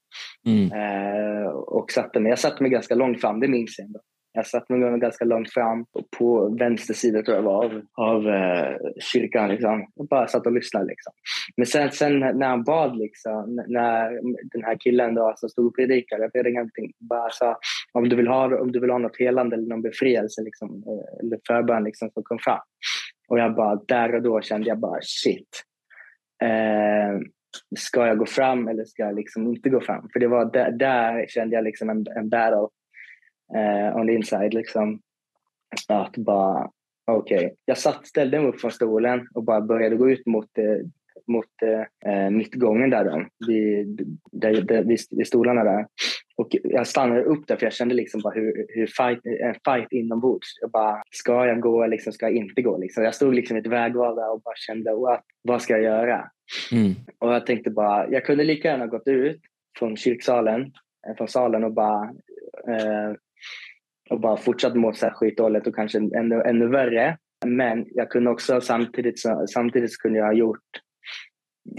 Mm. 0.47 0.73
Eh, 0.73 1.49
och 1.49 1.91
satte 1.91 2.21
mig, 2.21 2.31
jag 2.31 2.39
satte 2.39 2.63
mig 2.63 2.73
ganska 2.73 2.95
långt 2.95 3.21
fram, 3.21 3.41
det 3.41 3.49
minns 3.49 3.79
jag 3.79 3.87
ändå. 3.87 4.01
Jag 4.33 4.47
satt 4.47 4.69
mig 4.69 4.99
ganska 4.99 5.25
långt 5.25 5.53
fram 5.53 5.85
på 6.19 6.57
vänster 6.59 6.95
sida 6.95 7.23
tror 7.23 7.37
jag 7.37 7.43
var 7.43 7.65
av, 7.65 7.83
av 7.95 8.29
eh, 8.29 8.77
kyrkan. 9.13 9.49
Liksom. 9.49 9.87
Jag 9.95 10.09
bara 10.09 10.29
satt 10.29 10.47
och 10.47 10.53
lyssnade. 10.53 10.87
Liksom. 10.87 11.13
Men 11.57 11.67
sen, 11.67 11.91
sen 11.91 12.19
när 12.19 12.47
han 12.47 12.65
bad, 12.65 12.97
liksom, 12.97 13.63
när 13.69 14.21
den 14.53 14.65
här 14.65 14.77
killen 14.81 15.15
då, 15.15 15.33
som 15.37 15.49
stod 15.49 15.67
och 15.67 15.77
predikade, 15.77 16.31
jag 16.33 16.45
vet 16.45 16.91
bara 17.01 17.31
sa 17.31 17.59
om 17.93 18.09
du 18.09 18.17
vill 18.17 18.29
ha, 18.29 18.61
om 18.61 18.73
du 18.73 18.81
vill 18.81 18.91
ha 18.91 18.99
något 18.99 19.19
helande 19.19 19.57
eller 19.57 19.69
någon 19.69 19.83
befrielse 19.83 20.43
liksom, 20.43 20.69
eh, 20.87 21.27
eller 21.27 21.39
förbön 21.47 21.85
liksom, 21.85 22.11
så 22.11 22.23
kom 22.23 22.39
fram. 22.39 22.61
Och 23.29 23.39
jag 23.39 23.55
bara, 23.55 23.81
där 23.89 24.15
och 24.15 24.23
då 24.23 24.41
kände 24.41 24.69
jag 24.69 24.79
bara 24.79 25.01
shit. 25.03 25.65
Eh, 26.43 27.21
ska 27.79 28.07
jag 28.07 28.19
gå 28.19 28.27
fram 28.27 28.69
eller 28.69 28.85
ska 28.85 29.03
jag 29.03 29.15
liksom 29.15 29.47
inte 29.47 29.71
gå 29.71 29.81
fram? 29.81 30.09
För 30.13 30.21
det 30.21 30.29
var 30.29 30.53
där, 30.53 30.71
där 30.71 31.27
kände 31.29 31.57
jag 31.57 31.65
liksom 31.65 31.91
en, 31.91 32.05
en 32.17 32.29
battle 32.29 32.69
eh, 33.55 33.97
on 33.97 34.07
the 34.07 34.12
inside. 34.12 34.55
Liksom. 34.55 35.00
Att 35.88 36.17
bara, 36.17 36.71
okej. 37.07 37.37
Okay. 37.37 37.50
Jag 37.64 37.78
satt, 37.78 38.07
ställde 38.07 38.40
mig 38.40 38.49
upp 38.49 38.61
från 38.61 38.71
stolen 38.71 39.28
och 39.35 39.45
bara 39.45 39.61
började 39.61 39.97
gå 39.97 40.11
ut 40.11 40.26
mot, 40.26 40.59
eh, 40.59 40.87
mot 41.26 41.47
eh, 42.07 42.31
mittgången 42.31 42.90
där, 42.90 43.05
då, 43.05 43.26
vid, 43.47 44.19
där, 44.33 44.62
där, 44.62 44.85
vid, 44.85 44.99
vid 45.11 45.26
stolarna 45.26 45.64
där. 45.64 45.87
Och 46.37 46.49
jag 46.62 46.87
stannade 46.87 47.23
upp 47.23 47.47
där 47.47 47.57
för 47.57 47.67
jag 47.67 47.73
kände 47.73 47.95
liksom 47.95 48.21
bara 48.21 48.35
hur, 48.35 48.67
hur 48.69 48.87
fight, 48.87 49.26
en 49.26 49.55
fight 49.64 49.93
inombords. 49.93 50.59
Jag 50.61 50.71
bara, 50.71 51.02
ska 51.11 51.47
jag 51.47 51.61
gå 51.61 51.83
eller 51.83 51.90
liksom, 51.90 52.12
ska 52.12 52.26
jag 52.26 52.37
inte 52.37 52.62
gå? 52.62 52.78
Liksom. 52.78 53.05
Jag 53.05 53.14
stod 53.14 53.35
liksom 53.35 53.57
i 53.57 53.61
ett 53.61 53.67
vägval 53.67 54.17
där 54.17 54.33
och 54.33 54.40
bara 54.40 54.55
kände, 54.57 54.95
what, 54.95 55.25
vad 55.43 55.62
ska 55.62 55.73
jag 55.73 55.83
göra? 55.83 56.31
Mm. 56.73 56.93
Och 57.19 57.35
jag 57.35 57.47
tänkte 57.47 57.71
bara, 57.71 58.11
jag 58.11 58.25
kunde 58.25 58.45
lika 58.45 58.69
gärna 58.69 58.87
gått 58.87 59.09
ut 59.09 59.40
från 59.78 59.97
kyrksalen, 59.97 60.73
eh, 61.09 61.17
från 61.17 61.28
salen 61.28 61.64
och 61.64 61.73
bara 61.73 62.02
eh, 62.69 63.12
och 64.11 64.21
bara 64.21 64.37
fortsatt 64.37 64.76
må 64.76 64.92
så 64.92 65.07
här 65.07 65.14
skitdåligt 65.14 65.66
och 65.66 65.75
kanske 65.75 65.99
ännu, 65.99 66.42
ännu 66.42 66.68
värre. 66.68 67.16
Men 67.47 67.87
jag 67.88 68.11
kunde 68.11 68.30
också 68.30 68.61
samtidigt, 68.61 69.21
samtidigt 69.54 69.99
kunde 69.99 70.18
jag 70.18 70.26
ha 70.26 70.33
gjort 70.33 70.68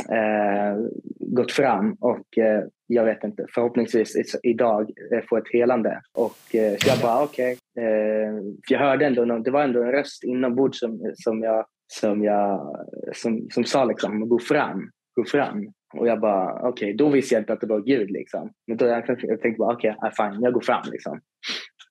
eh, 0.10 0.78
gått 1.20 1.52
fram 1.52 1.94
och 1.94 2.38
eh, 2.38 2.64
jag 2.88 3.06
vet 3.06 3.24
inte, 3.24 3.46
förhoppningsvis 3.54 4.40
idag 4.44 4.92
eh, 5.14 5.24
få 5.30 5.38
ett 5.38 5.54
helande. 5.54 6.02
Och 6.14 6.56
eh, 6.56 6.76
jag 6.86 7.00
bara 7.02 7.24
okej. 7.24 7.58
Okay. 7.76 7.86
Eh, 7.86 8.34
jag 8.70 8.80
hörde 8.80 9.06
ändå, 9.06 9.26
någon, 9.26 9.44
det 9.44 9.52
var 9.52 9.64
ändå 9.64 9.84
en 9.84 9.92
röst 9.92 10.24
inombords 10.24 10.80
som, 10.80 11.14
som 11.16 11.44
jag 11.44 11.66
som, 11.94 12.24
jag, 12.24 12.76
som, 13.14 13.48
som 13.52 13.64
sa 13.64 13.86
liksom, 13.86 14.30
gå 14.30 14.40
fram, 14.40 14.90
gå 15.16 15.26
fram. 15.26 15.74
Och 15.94 16.08
jag 16.08 16.20
bara, 16.20 16.54
okej, 16.54 16.70
okay, 16.70 16.94
då 16.94 17.10
visste 17.10 17.36
jag 17.36 17.42
inte 17.42 17.54
att 17.54 17.62
det 17.62 17.68
var 17.68 17.80
Gud. 17.80 18.12
Liksom. 18.12 18.50
Men 18.68 18.78
då 18.78 18.86
jag, 18.86 19.04
jag 19.08 19.42
tänkte 19.42 19.60
bara, 19.60 19.74
okej, 19.74 19.96
okay, 19.98 20.12
fine, 20.18 20.42
jag 20.44 20.54
går 20.54 20.62
fram. 20.62 20.84
Liksom. 20.92 21.20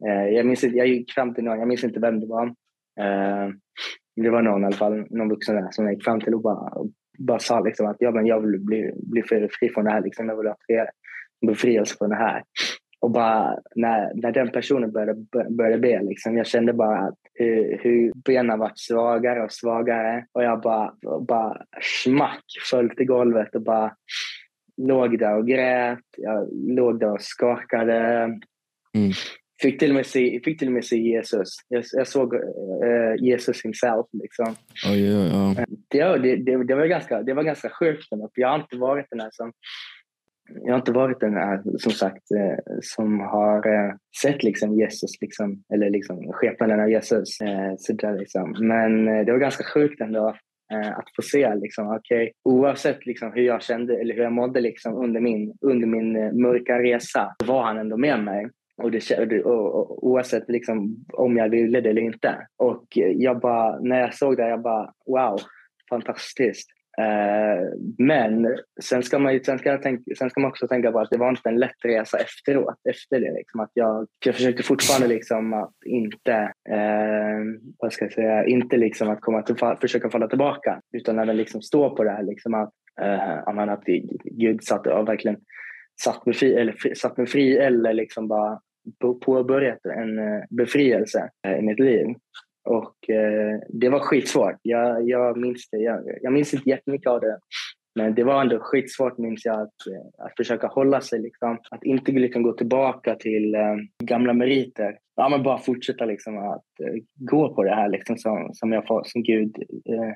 Eh, 0.09 0.29
jag, 0.29 0.47
minns, 0.47 0.63
jag 0.63 0.87
gick 0.87 1.13
fram 1.13 1.35
till 1.35 1.45
någon, 1.45 1.59
jag 1.59 1.69
minns 1.69 1.85
inte 1.85 2.01
vem 2.01 2.21
det 2.21 2.27
var. 2.27 2.47
Eh, 3.01 3.49
det 4.17 4.31
var 4.31 4.43
någon 4.43 4.63
i 4.63 4.67
alla 4.67 4.77
fall, 4.77 5.07
någon 5.11 5.29
vuxen 5.29 5.57
där 5.57 5.69
som 5.71 5.85
jag 5.85 5.95
gick 5.95 6.05
fram 6.05 6.21
till 6.21 6.35
och 6.35 6.43
bara, 6.43 6.69
och 6.69 6.87
bara 7.19 7.39
sa 7.39 7.61
liksom 7.61 7.87
att 7.87 7.97
ja, 7.99 8.11
men 8.11 8.27
jag 8.27 8.41
vill 8.41 8.61
bli, 8.61 8.93
bli 8.97 9.23
fri 9.23 9.69
från 9.75 9.85
det 9.85 9.91
här. 9.91 10.03
Liksom. 10.03 10.29
Jag 10.29 10.37
vill 10.37 10.47
ha 10.47 10.57
befrielse 11.47 11.97
från 11.99 12.11
det 12.11 12.17
här. 12.17 12.43
Och 13.01 13.11
bara 13.11 13.59
när, 13.75 14.13
när 14.15 14.33
den 14.33 14.51
personen 14.51 14.93
började, 14.93 15.27
började 15.51 15.79
be, 15.79 16.03
liksom, 16.03 16.37
jag 16.37 16.47
kände 16.47 16.73
bara 16.73 16.99
att 16.99 17.19
hur, 17.39 17.79
hur 17.83 18.13
benen 18.25 18.59
varit 18.59 18.79
svagare 18.79 19.45
och 19.45 19.53
svagare. 19.53 20.25
Och 20.33 20.45
jag 20.45 20.61
bara, 20.61 20.95
bara 21.21 21.63
smack 22.03 22.45
föll 22.71 22.91
till 22.91 23.07
golvet 23.07 23.55
och 23.55 23.63
bara 23.63 23.95
låg 24.77 25.19
där 25.19 25.37
och 25.37 25.49
grät. 25.49 26.05
Jag 26.17 26.49
låg 26.53 27.01
där 27.01 27.13
och 27.13 27.23
skakade. 27.23 27.97
Mm. 28.95 29.13
Fick 29.63 29.79
till 29.79 29.91
och 29.91 29.95
med 29.95 30.07
se, 30.07 30.41
fick 30.45 30.59
till 30.59 30.69
och 30.69 30.75
med 30.75 30.85
se 30.85 30.97
Jesus. 30.97 31.49
Jag, 31.69 31.85
jag 31.93 32.07
såg 32.07 32.35
uh, 32.35 33.17
Jesus 33.19 33.65
himself. 33.65 34.07
Liksom. 34.13 34.55
Oj, 34.91 35.17
oj, 35.17 35.31
oj. 35.35 35.65
Det, 35.89 36.37
det, 36.37 36.65
det, 36.65 36.75
var 36.75 36.87
ganska, 36.87 37.23
det 37.23 37.35
var 37.35 37.43
ganska 37.43 37.71
sjukt. 37.71 38.09
Jag 38.35 38.49
har 38.49 38.57
inte 38.57 38.77
varit 38.77 39.07
den 39.11 39.21
här 39.21 39.31
som 39.33 39.53
jag 40.49 40.73
har 40.73 40.79
inte 40.79 40.93
varit 40.93 41.21
den 41.21 41.35
här, 41.35 41.63
som 41.79 41.93
sagt, 41.93 42.31
eh, 42.31 42.75
som 42.83 43.21
har 43.21 43.67
eh, 43.67 43.95
sett 44.23 44.43
liksom 44.43 44.75
Jesus, 44.75 45.21
liksom, 45.21 45.63
eller 45.75 45.91
liksom 45.91 46.33
skepnaden 46.33 46.81
av 46.81 46.91
Jesus. 46.91 47.41
Eh, 47.41 47.75
så 47.79 47.93
där, 47.93 48.19
liksom. 48.19 48.57
Men 48.61 49.05
det 49.05 49.33
var 49.33 49.39
ganska 49.39 49.65
sjukt 49.65 50.01
ändå 50.01 50.35
att 50.97 51.17
få 51.17 51.23
se, 51.23 51.55
liksom, 51.55 51.89
okay, 51.89 52.31
oavsett 52.45 53.07
liksom, 53.07 53.33
hur 53.33 53.43
jag 53.43 53.63
kände 53.63 54.01
eller 54.01 54.15
hur 54.15 54.23
jag 54.23 54.33
mådde 54.33 54.61
liksom, 54.61 54.95
under, 54.95 55.21
min, 55.21 55.55
under 55.61 55.87
min 55.87 56.13
mörka 56.43 56.83
resa, 56.83 57.35
så 57.43 57.53
var 57.53 57.63
han 57.63 57.79
ändå 57.79 57.97
med 57.97 58.25
mig. 58.25 58.49
Och, 58.77 58.91
det, 58.91 59.43
och, 59.45 59.75
och, 59.75 60.07
oavsett 60.07 60.49
liksom, 60.49 61.05
om 61.13 61.37
jag 61.37 61.49
ville 61.49 61.81
det 61.81 61.91
eller 61.91 62.03
inte. 62.03 62.47
Och 62.57 62.85
jag 62.95 63.41
bara, 63.41 63.81
när 63.81 64.01
jag 64.01 64.15
såg 64.15 64.37
det, 64.37 64.49
jag 64.49 64.63
bara 64.63 64.93
wow, 65.07 65.41
fantastiskt. 65.91 66.78
Eh, 67.01 67.79
men 67.99 68.57
sen 68.83 69.03
ska, 69.03 69.19
man, 69.19 69.41
sen, 69.45 69.59
ska 69.59 69.79
tänka, 69.79 70.03
sen 70.19 70.31
ska 70.31 70.41
man 70.41 70.51
också 70.51 70.69
tänka 70.69 70.93
på 70.93 71.01
att 71.01 71.11
det 71.11 71.19
var 71.19 71.29
inte 71.29 71.49
en 71.49 71.59
lätt 71.59 71.85
resa 71.85 72.19
efteråt. 72.19 72.81
Efter 72.91 73.21
det, 73.21 73.33
liksom, 73.33 73.61
att 73.61 73.71
jag, 73.75 74.07
jag 74.25 74.35
försökte 74.35 74.63
fortfarande 74.63 75.09
liksom 75.09 75.53
att 75.53 75.75
inte, 75.87 76.33
eh, 76.71 77.39
vad 77.79 77.93
ska 77.93 78.05
jag 78.05 78.13
säga, 78.13 78.45
inte 78.45 78.77
liksom 78.77 79.11
att 79.11 79.21
komma 79.21 79.43
till, 79.43 79.57
försöka 79.81 80.11
falla 80.11 80.29
tillbaka. 80.29 80.81
Utan 80.93 81.19
även 81.19 81.37
liksom 81.37 81.63
stå 81.63 81.97
på 81.97 82.05
det 82.05 82.11
här. 82.11 82.23
Liksom 82.23 82.55
att, 82.55 82.73
eh, 83.01 83.69
att 83.69 83.85
Gud 84.25 84.65
satt, 84.65 84.83
ja, 84.85 85.03
verkligen 85.03 85.37
satt 86.05 86.27
mig 86.27 86.35
fri 86.35 86.55
eller, 86.55 86.95
satt 86.95 87.17
mig 87.17 87.27
fri 87.27 87.59
eller 87.59 87.93
liksom 87.93 88.29
bara 88.29 88.61
påbörjat 89.25 89.87
en 89.87 90.19
eh, 90.19 90.43
befrielse 90.51 91.31
eh, 91.47 91.59
i 91.59 91.63
mitt 91.63 91.79
liv. 91.79 92.07
Och 92.69 93.11
eh, 93.11 93.61
det 93.69 93.89
var 93.89 94.01
skitsvårt. 94.01 94.57
Jag, 94.63 95.09
jag, 95.09 95.37
minns 95.37 95.69
det. 95.71 95.79
Jag, 95.79 96.03
jag 96.23 96.33
minns 96.33 96.55
inte 96.55 96.71
jättemycket 96.71 97.07
av 97.07 97.21
det. 97.21 97.39
Men 97.95 98.15
det 98.15 98.25
var 98.25 98.41
ändå 98.41 98.59
skitsvårt 98.61 99.19
minns 99.19 99.45
jag 99.45 99.61
att, 99.61 99.87
eh, 99.91 100.27
att 100.27 100.37
försöka 100.37 100.67
hålla 100.67 101.01
sig. 101.01 101.23
Liksom. 101.23 101.59
Att 101.71 101.85
inte 101.85 102.13
liksom 102.13 102.43
gå 102.43 102.53
tillbaka 102.53 103.15
till 103.15 103.55
eh, 103.55 103.77
gamla 104.05 104.33
meriter. 104.33 104.99
Ja, 105.17 105.29
men 105.29 105.43
bara 105.43 105.59
fortsätta 105.59 106.05
liksom 106.05 106.39
att 106.39 106.81
eh, 106.85 107.03
gå 107.15 107.55
på 107.55 107.65
det 107.65 107.75
här 107.75 107.89
liksom, 107.89 108.19
som, 108.19 108.51
som, 108.53 108.73
jag, 108.73 109.07
som 109.07 109.23
Gud 109.23 109.57
eh, 109.89 110.15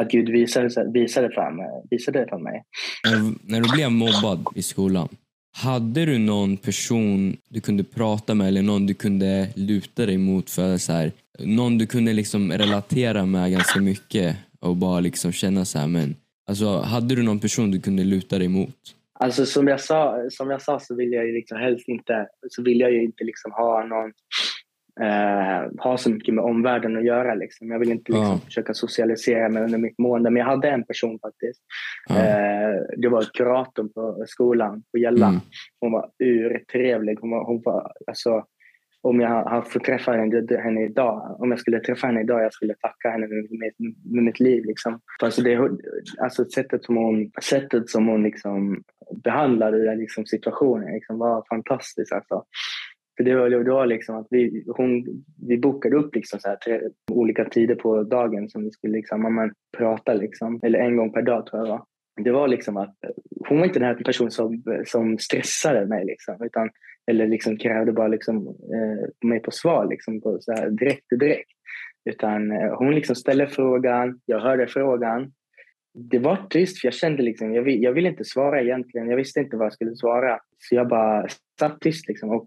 att 0.00 0.10
Gud 0.10 0.28
visade, 0.28 0.90
visade, 0.92 1.30
för 1.30 1.50
mig, 1.50 1.66
visade 1.90 2.26
för 2.28 2.38
mig. 2.38 2.62
När, 3.04 3.52
när 3.52 3.60
du 3.60 3.72
blev 3.72 3.90
mobbad 3.90 4.46
i 4.54 4.62
skolan, 4.62 5.08
hade 5.56 6.04
du 6.04 6.18
någon 6.18 6.56
person 6.56 7.36
du 7.48 7.60
kunde 7.60 7.84
prata 7.84 8.34
med 8.34 8.48
eller 8.48 8.62
någon 8.62 8.86
du 8.86 8.94
kunde 8.94 9.48
luta 9.54 10.06
dig 10.06 10.18
mot 10.18 10.50
för 10.50 10.76
så 10.76 10.92
här, 10.92 11.12
någon 11.38 11.78
du 11.78 11.86
kunde 11.86 12.12
liksom 12.12 12.52
relatera 12.52 13.26
med 13.26 13.52
ganska 13.52 13.80
mycket 13.80 14.36
och 14.60 14.76
bara 14.76 15.00
liksom 15.00 15.32
känna 15.32 15.64
så 15.64 15.78
här, 15.78 15.86
men 15.86 16.16
alltså 16.48 16.78
hade 16.78 17.14
du 17.14 17.22
någon 17.22 17.40
person 17.40 17.70
du 17.70 17.80
kunde 17.80 18.04
luta 18.04 18.38
dig 18.38 18.48
mot? 18.48 18.76
Alltså 19.18 19.46
som 19.46 19.68
jag 19.68 19.80
sa, 19.80 20.16
som 20.30 20.50
jag 20.50 20.62
sa 20.62 20.80
så 20.80 20.94
vill 20.94 21.12
jag 21.12 21.26
ju 21.26 21.32
liksom 21.32 21.58
helst 21.58 21.88
inte, 21.88 22.26
så 22.48 22.62
vill 22.62 22.80
jag 22.80 22.92
ju 22.92 23.04
inte 23.04 23.24
liksom 23.24 23.52
ha 23.52 23.84
någon 23.84 24.12
eh, 25.00 25.82
ha 25.84 25.98
så 25.98 26.10
mycket 26.10 26.34
med 26.34 26.44
omvärlden 26.44 26.96
att 26.96 27.04
göra. 27.04 27.34
Liksom. 27.34 27.70
Jag 27.70 27.78
vill 27.78 27.90
inte 27.90 28.12
liksom, 28.12 28.26
ja. 28.26 28.40
försöka 28.44 28.74
socialisera 28.74 29.48
mig 29.48 29.62
under 29.62 29.78
mitt 29.78 29.98
mående. 29.98 30.30
Men 30.30 30.40
jag 30.40 30.46
hade 30.46 30.70
en 30.70 30.84
person 30.84 31.18
faktiskt. 31.22 31.62
Ja. 32.08 32.16
Eh, 32.16 32.80
det 32.96 33.08
var 33.08 33.22
kuratorn 33.34 33.92
på 33.92 34.24
skolan 34.26 34.82
på 34.92 34.98
Gälla. 34.98 35.28
Mm. 35.28 35.40
Hon 35.80 35.92
var 35.92 36.10
urtrevlig. 36.24 37.18
Hon 37.20 37.30
var, 37.30 37.44
hon 37.44 37.62
var, 37.64 37.92
alltså, 38.06 38.44
om 39.08 39.20
jag 39.20 39.44
har 39.44 39.62
fått 39.62 39.84
träffa 39.84 40.12
henne, 40.12 40.58
henne 40.62 40.84
idag, 40.84 41.36
om 41.40 41.50
jag 41.50 41.60
skulle 41.60 41.80
träffa 41.80 42.06
henne 42.06 42.20
idag, 42.20 42.42
jag 42.42 42.52
skulle 42.52 42.74
tacka 42.74 43.10
henne 43.10 43.26
med, 43.26 43.46
med, 43.50 43.72
med 44.04 44.24
mitt 44.24 44.40
liv. 44.40 44.64
Liksom. 44.64 45.00
Alltså 45.22 45.42
det, 45.42 45.70
alltså 46.18 46.44
sättet 46.44 46.84
som 46.84 46.96
hon, 46.96 47.30
sättet 47.42 47.90
som 47.90 48.06
hon 48.06 48.22
liksom 48.22 48.82
behandlade 49.24 49.84
den 49.84 49.98
liksom 49.98 50.26
situationen 50.26 50.94
liksom 50.94 51.18
var 51.18 51.44
fantastiskt. 51.48 52.12
Alltså. 52.12 52.44
För 53.16 53.24
det 53.24 53.36
var, 53.36 53.50
det 53.50 53.72
var 53.72 53.86
liksom 53.86 54.16
att 54.16 54.26
vi, 54.30 54.64
hon, 54.66 55.04
vi 55.48 55.58
bokade 55.58 55.96
upp 55.96 56.14
liksom 56.14 56.40
så 56.40 56.48
här 56.48 56.56
tre, 56.56 56.80
olika 57.12 57.44
tider 57.44 57.74
på 57.74 58.02
dagen 58.02 58.48
som 58.48 58.64
vi 58.64 58.70
skulle 58.70 58.96
liksom, 58.96 59.22
man, 59.22 59.52
prata, 59.78 60.14
liksom, 60.14 60.60
eller 60.62 60.78
en 60.78 60.96
gång 60.96 61.12
per 61.12 61.22
dag 61.22 61.46
tror 61.46 61.62
jag 61.62 61.68
var. 61.68 61.84
Det 62.24 62.30
var 62.30 62.48
liksom 62.48 62.76
att 62.76 62.94
hon 63.48 63.58
var 63.58 63.66
inte 63.66 63.78
den 63.78 63.88
här 63.88 64.04
personen 64.04 64.30
som, 64.30 64.62
som 64.86 65.18
stressade 65.18 65.86
mig, 65.86 66.04
liksom, 66.04 66.36
utan, 66.44 66.70
eller 67.06 67.26
liksom 67.26 67.56
krävde 67.56 67.92
bara 67.92 68.08
liksom, 68.08 68.46
eh, 68.48 69.28
mig 69.28 69.40
på 69.40 69.50
svar 69.50 69.86
liksom, 69.90 70.20
på, 70.20 70.38
så 70.40 70.52
här, 70.52 70.70
direkt 70.70 71.06
direkt. 71.10 71.50
Utan 72.10 72.52
eh, 72.52 72.74
hon 72.78 72.94
liksom 72.94 73.16
ställde 73.16 73.46
frågan, 73.46 74.20
jag 74.26 74.40
hörde 74.40 74.66
frågan. 74.66 75.32
Det 75.94 76.18
var 76.18 76.46
tyst 76.50 76.80
för 76.80 76.86
jag 76.86 76.94
kände 76.94 77.22
liksom, 77.22 77.54
jag, 77.54 77.62
vill, 77.62 77.82
jag 77.82 77.92
ville 77.92 78.08
inte 78.08 78.24
svara 78.24 78.62
egentligen. 78.62 79.10
Jag 79.10 79.16
visste 79.16 79.40
inte 79.40 79.56
vad 79.56 79.66
jag 79.66 79.72
skulle 79.72 79.96
svara. 79.96 80.38
Så 80.58 80.74
jag 80.74 80.88
bara 80.88 81.26
satt 81.58 81.80
tyst 81.80 82.08
liksom, 82.08 82.30
och 82.30 82.46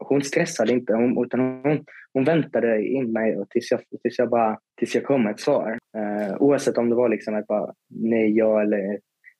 hon 0.00 0.22
stressade 0.22 0.72
inte, 0.72 0.92
hon, 0.92 1.24
utan 1.24 1.40
hon, 1.40 1.84
hon 2.12 2.24
väntade 2.24 2.82
in 2.82 3.12
mig 3.12 3.36
och 3.36 3.50
tills, 3.50 3.70
jag, 3.70 3.80
tills, 4.02 4.18
jag 4.18 4.30
bara, 4.30 4.58
tills 4.78 4.94
jag 4.94 5.04
kom 5.04 5.22
med 5.22 5.30
ett 5.30 5.40
svar. 5.40 5.78
Eh, 5.96 6.36
oavsett 6.42 6.78
om 6.78 6.88
det 6.88 6.94
var 6.94 7.08
liksom 7.08 7.34
ett 7.34 7.46
bara 7.46 7.72
nej, 7.88 8.36
ja 8.36 8.62
eller, 8.62 8.98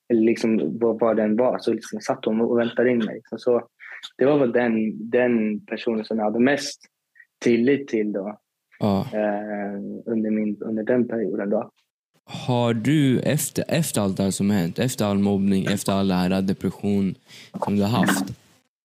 eller 0.08 0.22
liksom 0.22 0.78
vad, 0.78 1.00
vad 1.00 1.16
den 1.16 1.36
var 1.36 1.58
så 1.58 1.72
liksom 1.72 2.00
satt 2.00 2.24
hon 2.24 2.40
och 2.40 2.58
väntade 2.58 2.90
in 2.90 2.98
mig. 2.98 3.14
Liksom. 3.14 3.38
Så 3.38 3.68
det 4.16 4.24
var 4.24 4.38
väl 4.38 4.52
den, 4.52 5.10
den 5.10 5.60
personen 5.66 6.04
som 6.04 6.18
jag 6.18 6.24
hade 6.24 6.40
mest 6.40 6.80
tillit 7.40 7.88
till 7.88 8.12
då. 8.12 8.38
Ja. 8.78 9.06
Uh, 9.14 9.80
under, 10.06 10.30
min, 10.30 10.56
under 10.60 10.82
den 10.82 11.08
perioden. 11.08 11.50
Då. 11.50 11.70
Har 12.24 12.74
du 12.74 13.20
efter, 13.20 13.64
efter 13.68 14.00
allt 14.00 14.16
det 14.16 14.22
här 14.22 14.30
som 14.30 14.50
hänt, 14.50 14.78
efter 14.78 15.04
all 15.04 15.18
mobbning, 15.18 15.64
efter 15.64 15.92
all 15.92 16.10
här 16.10 16.42
depression 16.42 17.14
som 17.64 17.76
du 17.76 17.82
har 17.82 17.88
haft, 17.88 18.24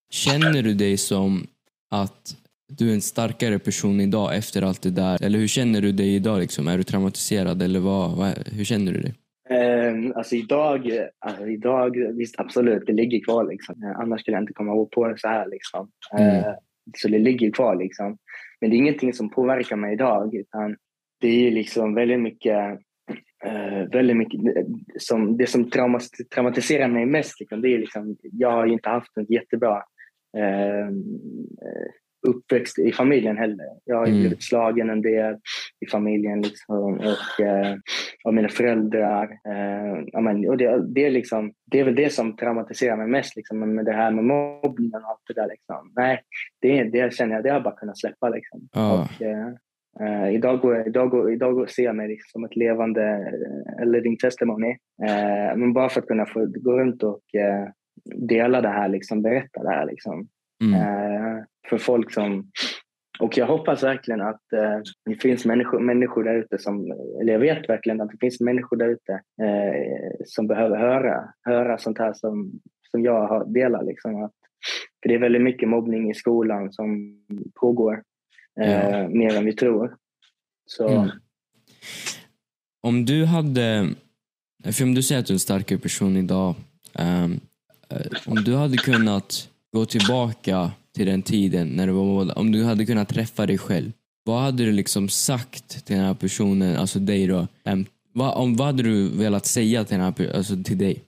känner 0.09 0.63
du 0.63 0.73
dig 0.73 0.97
som 0.97 1.47
att 1.91 2.35
du 2.67 2.89
är 2.89 2.93
en 2.93 3.01
starkare 3.01 3.59
person 3.59 4.01
idag 4.01 4.35
efter 4.37 4.61
allt 4.61 4.81
det 4.81 4.89
där? 4.89 5.23
Eller 5.23 5.39
hur 5.39 5.47
känner 5.47 5.81
du 5.81 5.91
dig 5.91 6.15
idag? 6.15 6.39
Liksom? 6.39 6.67
Är 6.67 6.77
du 6.77 6.83
traumatiserad 6.83 7.61
eller 7.61 7.79
vad, 7.79 8.17
vad 8.17 8.47
hur 8.47 8.65
känner 8.65 8.91
du 8.91 9.01
dig? 9.01 9.13
Um, 9.49 10.13
alltså 10.15 10.35
idag, 10.35 10.91
alltså 11.19 11.47
idag, 11.47 11.97
visst 12.17 12.39
absolut, 12.39 12.85
det 12.85 12.93
ligger 12.93 13.23
kvar. 13.23 13.43
Liksom. 13.43 13.83
Uh, 13.83 13.99
annars 13.99 14.21
skulle 14.21 14.37
jag 14.37 14.43
inte 14.43 14.53
komma 14.53 14.85
på 14.85 15.07
det 15.07 15.17
så 15.17 15.27
här. 15.27 15.49
Liksom. 15.49 15.89
Uh, 16.19 16.37
mm. 16.37 16.55
Så 16.97 17.07
det 17.07 17.19
ligger 17.19 17.51
kvar. 17.51 17.75
Liksom. 17.75 18.17
Men 18.61 18.69
det 18.69 18.75
är 18.75 18.77
ingenting 18.77 19.13
som 19.13 19.29
påverkar 19.29 19.75
mig 19.75 19.93
idag. 19.93 20.35
Utan 20.35 20.75
det 21.21 21.47
är 21.47 21.51
liksom 21.51 21.95
väldigt 21.95 22.19
mycket, 22.19 22.79
uh, 23.45 23.89
väldigt 23.91 24.17
mycket 24.17 24.39
som, 24.97 25.37
det 25.37 25.47
som 25.47 25.69
traumatiserar 26.33 26.87
mig 26.87 27.05
mest. 27.05 27.39
Liksom, 27.39 27.61
det 27.61 27.73
är 27.73 27.77
liksom, 27.77 28.17
jag 28.21 28.51
har 28.51 28.65
inte 28.65 28.89
haft 28.89 29.17
en 29.17 29.25
jättebra 29.29 29.83
Eh, 30.37 30.89
uppväxt 32.23 32.79
i 32.79 32.91
familjen 32.91 33.37
heller. 33.37 33.65
Jag 33.85 33.97
har 33.97 34.05
mm. 34.05 34.19
blivit 34.19 34.43
slagen 34.43 34.89
en 34.89 35.01
del 35.01 35.35
i 35.85 35.89
familjen 35.89 36.41
liksom, 36.41 36.97
och 36.97 37.45
eh, 37.45 37.75
av 38.23 38.33
mina 38.33 38.49
föräldrar. 38.49 39.23
Eh, 39.23 40.21
men, 40.21 40.49
och 40.49 40.57
det, 40.57 40.93
det, 40.93 41.05
är 41.05 41.11
liksom, 41.11 41.53
det 41.71 41.79
är 41.79 41.83
väl 41.83 41.95
det 41.95 42.13
som 42.13 42.35
traumatiserar 42.35 42.97
mig 42.97 43.07
mest, 43.07 43.35
liksom, 43.35 43.75
med 43.75 43.85
det 43.85 43.93
här 43.93 44.11
med 44.11 44.23
mobbningen 44.23 45.03
och 45.03 45.09
allt 45.09 45.23
det 45.27 45.33
där. 45.33 45.47
Liksom. 45.47 45.91
Nej, 45.95 46.21
det, 46.61 46.83
det 46.83 47.13
känner 47.13 47.35
jag, 47.35 47.43
det 47.43 47.49
har 47.49 47.55
jag 47.55 47.63
bara 47.63 47.75
kunnat 47.75 47.97
släppa. 47.97 48.29
Liksom. 48.29 48.69
Oh. 48.75 48.93
Och, 48.93 49.21
eh, 49.21 49.47
Uh, 50.01 50.35
idag, 50.35 50.59
går, 50.59 50.87
idag, 50.87 51.09
går, 51.09 51.31
idag 51.31 51.69
ser 51.69 51.83
jag 51.83 51.95
mig 51.95 52.07
liksom 52.07 52.29
som 52.31 52.43
ett 52.43 52.55
levande 52.55 53.01
uh, 53.81 53.85
living 53.85 54.17
testimony. 54.17 54.69
Uh, 55.03 55.57
men 55.57 55.73
bara 55.73 55.89
för 55.89 56.01
att 56.01 56.07
kunna 56.07 56.25
få 56.25 56.45
gå 56.45 56.79
runt 56.79 57.03
och 57.03 57.21
dela 58.15 58.61
det 58.61 58.69
här, 58.69 58.87
liksom, 58.89 59.21
berätta 59.21 59.63
det 59.63 59.69
här. 59.69 59.85
Liksom. 59.85 60.27
Mm. 60.63 61.43
För 61.69 61.77
folk 61.77 62.13
som... 62.13 62.51
Och 63.19 63.37
jag 63.37 63.47
hoppas 63.47 63.83
verkligen 63.83 64.21
att 64.21 64.53
eh, 64.53 64.79
det 65.05 65.15
finns 65.15 65.45
människor, 65.45 65.79
människor 65.79 66.23
där 66.23 66.35
ute 66.35 66.57
som, 66.57 66.91
eller 67.21 67.33
jag 67.33 67.39
vet 67.39 67.69
verkligen 67.69 68.01
att 68.01 68.09
det 68.11 68.17
finns 68.19 68.39
människor 68.39 68.77
där 68.77 68.89
ute 68.89 69.13
eh, 69.13 70.25
som 70.25 70.47
behöver 70.47 70.77
höra, 70.77 71.33
höra 71.41 71.77
sånt 71.77 71.97
här 71.97 72.13
som, 72.13 72.51
som 72.91 73.03
jag 73.03 73.27
har 73.27 73.45
delat. 73.45 73.85
Liksom, 73.85 74.23
att, 74.23 74.31
för 75.01 75.09
det 75.09 75.15
är 75.15 75.19
väldigt 75.19 75.41
mycket 75.41 75.69
mobbning 75.69 76.11
i 76.11 76.13
skolan 76.13 76.73
som 76.73 77.19
pågår, 77.61 78.03
eh, 78.61 78.89
ja. 78.89 79.07
mer 79.07 79.35
än 79.35 79.45
vi 79.45 79.53
tror. 79.53 79.95
Så. 80.65 80.87
Mm. 80.87 81.09
Om 82.81 83.05
du 83.05 83.25
hade, 83.25 83.89
för 84.63 84.83
om 84.83 84.93
du 84.93 85.03
säger 85.03 85.19
att 85.19 85.27
du 85.27 85.33
är 85.33 85.35
en 85.35 85.39
starkare 85.39 85.79
person 85.79 86.17
idag, 86.17 86.55
um, 86.99 87.39
om 88.25 88.35
du 88.35 88.55
hade 88.55 88.77
kunnat 88.77 89.49
gå 89.73 89.85
tillbaka 89.85 90.71
till 90.95 91.05
den 91.05 91.21
tiden 91.21 91.67
när 91.67 91.87
du 91.87 91.93
var 91.93 92.03
mål, 92.03 92.31
om 92.35 92.51
du 92.51 92.63
hade 92.63 92.85
kunnat 92.85 93.09
träffa 93.09 93.45
dig 93.45 93.57
själv, 93.57 93.91
vad 94.25 94.41
hade 94.41 94.65
du 94.65 94.71
liksom 94.71 95.09
sagt 95.09 95.85
till 95.85 95.95
den 95.95 96.05
här 96.05 96.13
personen, 96.13 96.75
alltså 96.75 96.99
dig 96.99 97.27
då? 97.27 97.47
Um, 97.65 97.85
vad, 98.13 98.37
om, 98.37 98.55
vad 98.55 98.67
hade 98.67 98.83
du 98.83 99.17
velat 99.17 99.45
säga 99.45 99.83
till, 99.83 99.97
den 99.97 100.05
här, 100.05 100.35
alltså 100.35 100.53
till 100.63 100.77
dig? 100.77 101.03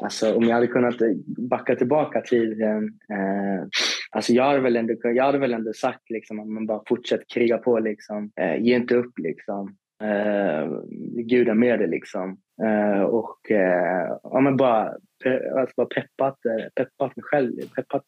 Alltså 0.00 0.34
om 0.34 0.44
jag 0.44 0.54
hade 0.54 0.66
kunnat 0.66 1.00
eh, 1.00 1.08
backa 1.26 1.74
tillbaka 1.74 2.20
tiden. 2.20 2.84
Eh, 2.84 3.66
alltså 4.10 4.32
jag 4.32 4.44
hade 4.44 4.60
väl 4.60 4.76
ändå, 4.76 4.94
jag 5.02 5.24
hade 5.24 5.38
väl 5.38 5.54
ändå 5.54 5.72
sagt 5.72 6.10
liksom, 6.10 6.40
att 6.40 6.48
man 6.48 6.66
bara 6.66 6.82
fortsätter 6.88 7.24
kriga 7.34 7.58
på. 7.58 7.78
Liksom. 7.78 8.30
Eh, 8.40 8.62
ge 8.62 8.76
inte 8.76 8.94
upp. 8.94 9.18
Liksom. 9.18 9.76
Eh, 10.02 10.70
Gud 11.24 11.48
är 11.48 11.54
med 11.54 11.78
dig. 11.78 11.88
Liksom. 11.88 12.38
Eh, 12.62 13.02
och 13.02 13.50
eh, 13.50 14.18
ja, 14.22 14.40
men 14.40 14.56
bara, 14.56 14.86
eh, 15.24 15.60
alltså 15.60 15.74
bara 15.76 15.86
peppat, 15.86 16.44
eh, 16.44 16.66
peppat 16.74 17.16
mig 17.16 17.22
själv, 17.22 17.52
peppat 17.76 18.04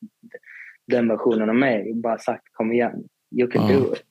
den 0.87 1.09
versionen 1.09 1.49
av 1.49 1.57
mig. 1.57 1.95
Bara 1.95 2.19
sagt 2.19 2.45
kom 2.53 2.73
igen, 2.73 3.05
you 3.41 3.51
can 3.51 3.69
do 3.69 3.95
it. 3.95 4.03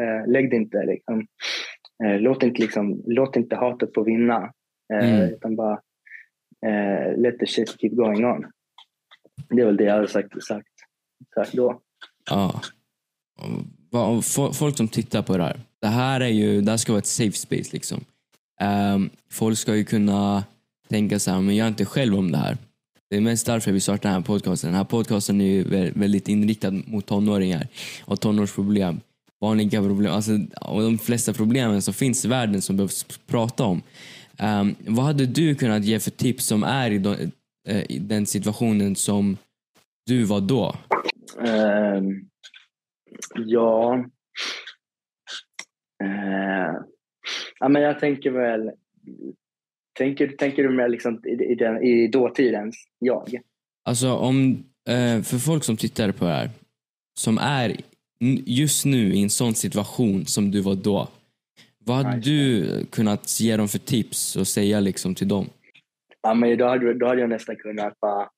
Eh, 0.00 0.30
lägg 0.32 0.50
dig 0.50 0.58
inte 0.58 0.84
liksom. 0.86 1.26
Eh, 2.04 2.20
låt, 2.20 2.42
inte, 2.42 2.62
liksom, 2.62 3.02
låt 3.06 3.36
inte 3.36 3.56
hatet 3.56 3.94
få 3.94 4.02
vinna. 4.02 4.52
Eh, 4.92 5.14
mm. 5.14 5.30
Utan 5.30 5.56
bara 5.56 5.80
let 7.16 7.38
the 7.38 7.46
shit 7.46 7.80
keep 7.80 7.90
going 7.90 8.24
on. 8.24 8.44
Det 9.48 9.62
är 9.62 9.66
väl 9.66 9.76
det 9.76 9.84
jag 9.84 9.94
hade 9.94 10.08
sagt, 10.08 10.42
sagt, 10.42 10.68
sagt 11.34 11.52
då. 11.52 11.80
Ja. 12.30 12.60
Folk 14.54 14.76
som 14.76 14.88
tittar 14.88 15.22
på 15.22 15.36
det 15.36 15.42
här. 15.42 15.60
Det 15.80 15.86
här, 15.86 16.20
är 16.20 16.28
ju, 16.28 16.60
det 16.60 16.70
här 16.70 16.78
ska 16.78 16.92
vara 16.92 16.98
ett 16.98 17.06
safe 17.06 17.36
space. 17.36 17.70
liksom. 17.72 18.04
Um, 18.94 19.10
folk 19.30 19.58
ska 19.58 19.76
ju 19.76 19.84
kunna 19.84 20.44
tänka 20.88 21.18
så 21.18 21.30
här, 21.30 21.40
men 21.40 21.56
jag 21.56 21.64
är 21.64 21.68
inte 21.68 21.84
själv 21.84 22.14
om 22.14 22.32
det 22.32 22.38
här. 22.38 22.56
Det 23.10 23.16
är 23.16 23.20
mest 23.20 23.46
därför 23.46 23.72
vi 23.72 23.80
startar 23.80 24.08
den 24.08 24.12
här 24.12 24.26
podcasten. 24.26 24.70
Den 24.70 24.76
här 24.76 24.84
podcasten 24.84 25.40
är 25.40 25.44
ju 25.44 25.64
väldigt 25.94 26.28
inriktad 26.28 26.70
mot 26.70 27.06
tonåringar 27.06 27.68
och 28.04 28.20
tonårsproblem. 28.20 29.00
Vanliga 29.40 29.82
problem, 29.82 30.12
alltså, 30.12 30.32
och 30.60 30.82
de 30.82 30.98
flesta 30.98 31.32
problemen 31.32 31.82
som 31.82 31.94
finns 31.94 32.24
i 32.24 32.28
världen 32.28 32.62
som 32.62 32.76
behövs 32.76 33.04
prata 33.26 33.64
om. 33.64 33.82
Um, 34.42 34.74
vad 34.86 35.04
hade 35.04 35.26
du 35.26 35.54
kunnat 35.54 35.84
ge 35.84 36.00
för 36.00 36.10
tips 36.10 36.46
som 36.46 36.62
är 36.62 36.90
i, 36.90 36.98
de, 36.98 37.10
uh, 37.68 37.82
i 37.88 37.98
den 37.98 38.26
situationen 38.26 38.96
som 38.96 39.36
du 40.06 40.24
var 40.24 40.40
då? 40.40 40.76
Uh, 41.42 42.02
ja... 43.46 44.04
Uh, 46.04 46.82
Ja, 47.60 47.68
men 47.68 47.82
jag 47.82 48.00
tänker 48.00 48.30
väl 48.30 48.70
Tänker, 49.98 50.28
tänker 50.28 50.62
du 50.62 50.70
mer 50.70 50.88
liksom 50.88 51.20
i, 51.26 51.52
i, 51.52 51.54
den, 51.54 51.82
i 51.82 52.08
dåtidens 52.08 52.76
jag? 52.98 53.40
Alltså 53.84 54.12
om, 54.12 54.64
eh, 54.88 55.22
för 55.22 55.38
folk 55.38 55.64
som 55.64 55.76
tittar 55.76 56.12
på 56.12 56.24
det 56.24 56.30
här, 56.30 56.50
som 57.18 57.38
är 57.38 57.76
just 58.46 58.84
nu 58.84 59.14
i 59.14 59.22
en 59.22 59.30
sån 59.30 59.54
situation 59.54 60.26
som 60.26 60.50
du 60.50 60.60
var 60.60 60.74
då. 60.74 61.08
Vad 61.84 61.96
hade 61.96 62.20
du 62.20 62.66
kunnat 62.90 63.40
ge 63.40 63.56
dem 63.56 63.68
för 63.68 63.78
tips 63.78 64.36
och 64.36 64.46
säga 64.46 64.80
liksom 64.80 65.14
till 65.14 65.28
dem? 65.28 65.46
Ja, 66.22 66.34
men 66.34 66.58
då, 66.58 66.66
hade, 66.66 66.94
då 66.94 67.06
hade 67.06 67.20
jag 67.20 67.30
nästan 67.30 67.56
kunnat 67.56 68.00
bara... 68.00 68.28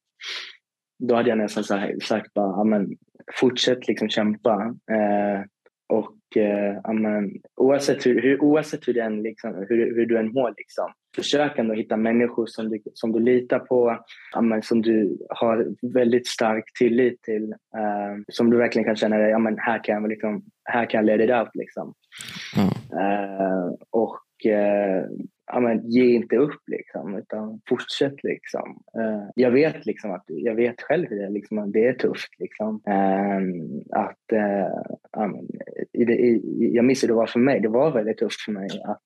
Då 0.98 1.14
hade 1.14 1.28
jag 1.28 1.38
nästan 1.38 1.64
så 1.64 1.74
här, 1.74 1.96
sagt 2.02 2.34
bara, 2.34 2.46
ja, 2.46 2.64
men, 2.64 2.96
fortsätt 3.40 3.88
liksom 3.88 4.08
kämpa. 4.08 4.74
Eh, 4.92 5.44
och 5.88 6.36
eh, 6.36 6.80
ja, 6.84 6.92
men, 6.92 7.30
oavsett, 7.56 8.06
hur, 8.06 8.22
hur, 8.22 8.42
oavsett 8.42 8.88
hur, 8.88 8.94
den, 8.94 9.22
liksom, 9.22 9.66
hur, 9.68 9.94
hur 9.94 10.06
du 10.06 10.18
än 10.18 10.32
mår, 10.32 10.54
liksom, 10.56 10.92
försök 11.16 11.58
ändå 11.58 11.74
hitta 11.74 11.96
människor 11.96 12.46
som 12.46 12.68
du, 12.68 12.82
som 12.94 13.12
du 13.12 13.20
litar 13.20 13.58
på, 13.58 13.98
ja, 14.32 14.62
som 14.62 14.82
du 14.82 15.18
har 15.28 15.66
väldigt 15.94 16.26
stark 16.26 16.64
tillit 16.78 17.22
till. 17.22 17.52
Eh, 17.52 18.22
som 18.28 18.50
du 18.50 18.56
verkligen 18.56 18.84
kan 18.84 18.96
känna 18.96 19.18
dig, 19.18 19.30
ja, 19.30 19.38
men, 19.38 19.58
här, 19.58 19.84
kan 19.84 19.94
jag, 19.94 20.08
liksom, 20.08 20.42
här 20.64 20.90
kan 20.90 20.98
jag 20.98 21.06
leda 21.06 21.26
dig 21.26 21.40
out. 21.40 21.50
Liksom. 21.54 21.94
Ja. 22.56 22.62
Eh, 23.00 23.72
och 23.90 24.50
eh, 24.50 25.04
ja, 25.52 25.60
men, 25.60 25.90
ge 25.90 26.04
inte 26.04 26.36
upp 26.36 26.62
liksom, 26.66 27.16
utan 27.18 27.60
fortsätt 27.68 28.22
liksom. 28.22 28.82
Eh, 28.98 29.28
jag 29.34 29.50
vet 29.50 29.86
liksom 29.86 30.10
att 30.10 30.24
jag 30.26 30.54
vet 30.54 30.82
själv 30.82 31.06
hur 31.08 31.22
det 31.22 31.30
liksom, 31.30 31.58
att 31.58 31.72
det 31.72 31.86
är 31.86 31.92
tufft 31.92 32.30
liksom. 32.38 32.80
Eh, 32.86 33.40
att, 34.00 34.32
eh, 34.32 34.82
ja, 35.12 35.26
men, 35.26 35.48
i 35.92 36.04
det, 36.04 36.14
i, 36.14 36.40
jag 36.74 36.84
minns 36.84 37.02
hur 37.02 37.08
det 37.08 37.14
var 37.14 37.26
för 37.26 37.40
mig. 37.40 37.60
Det 37.60 37.68
var 37.68 37.90
väldigt 37.90 38.18
tufft 38.18 38.40
för 38.40 38.52
mig 38.52 38.68
att 38.84 39.00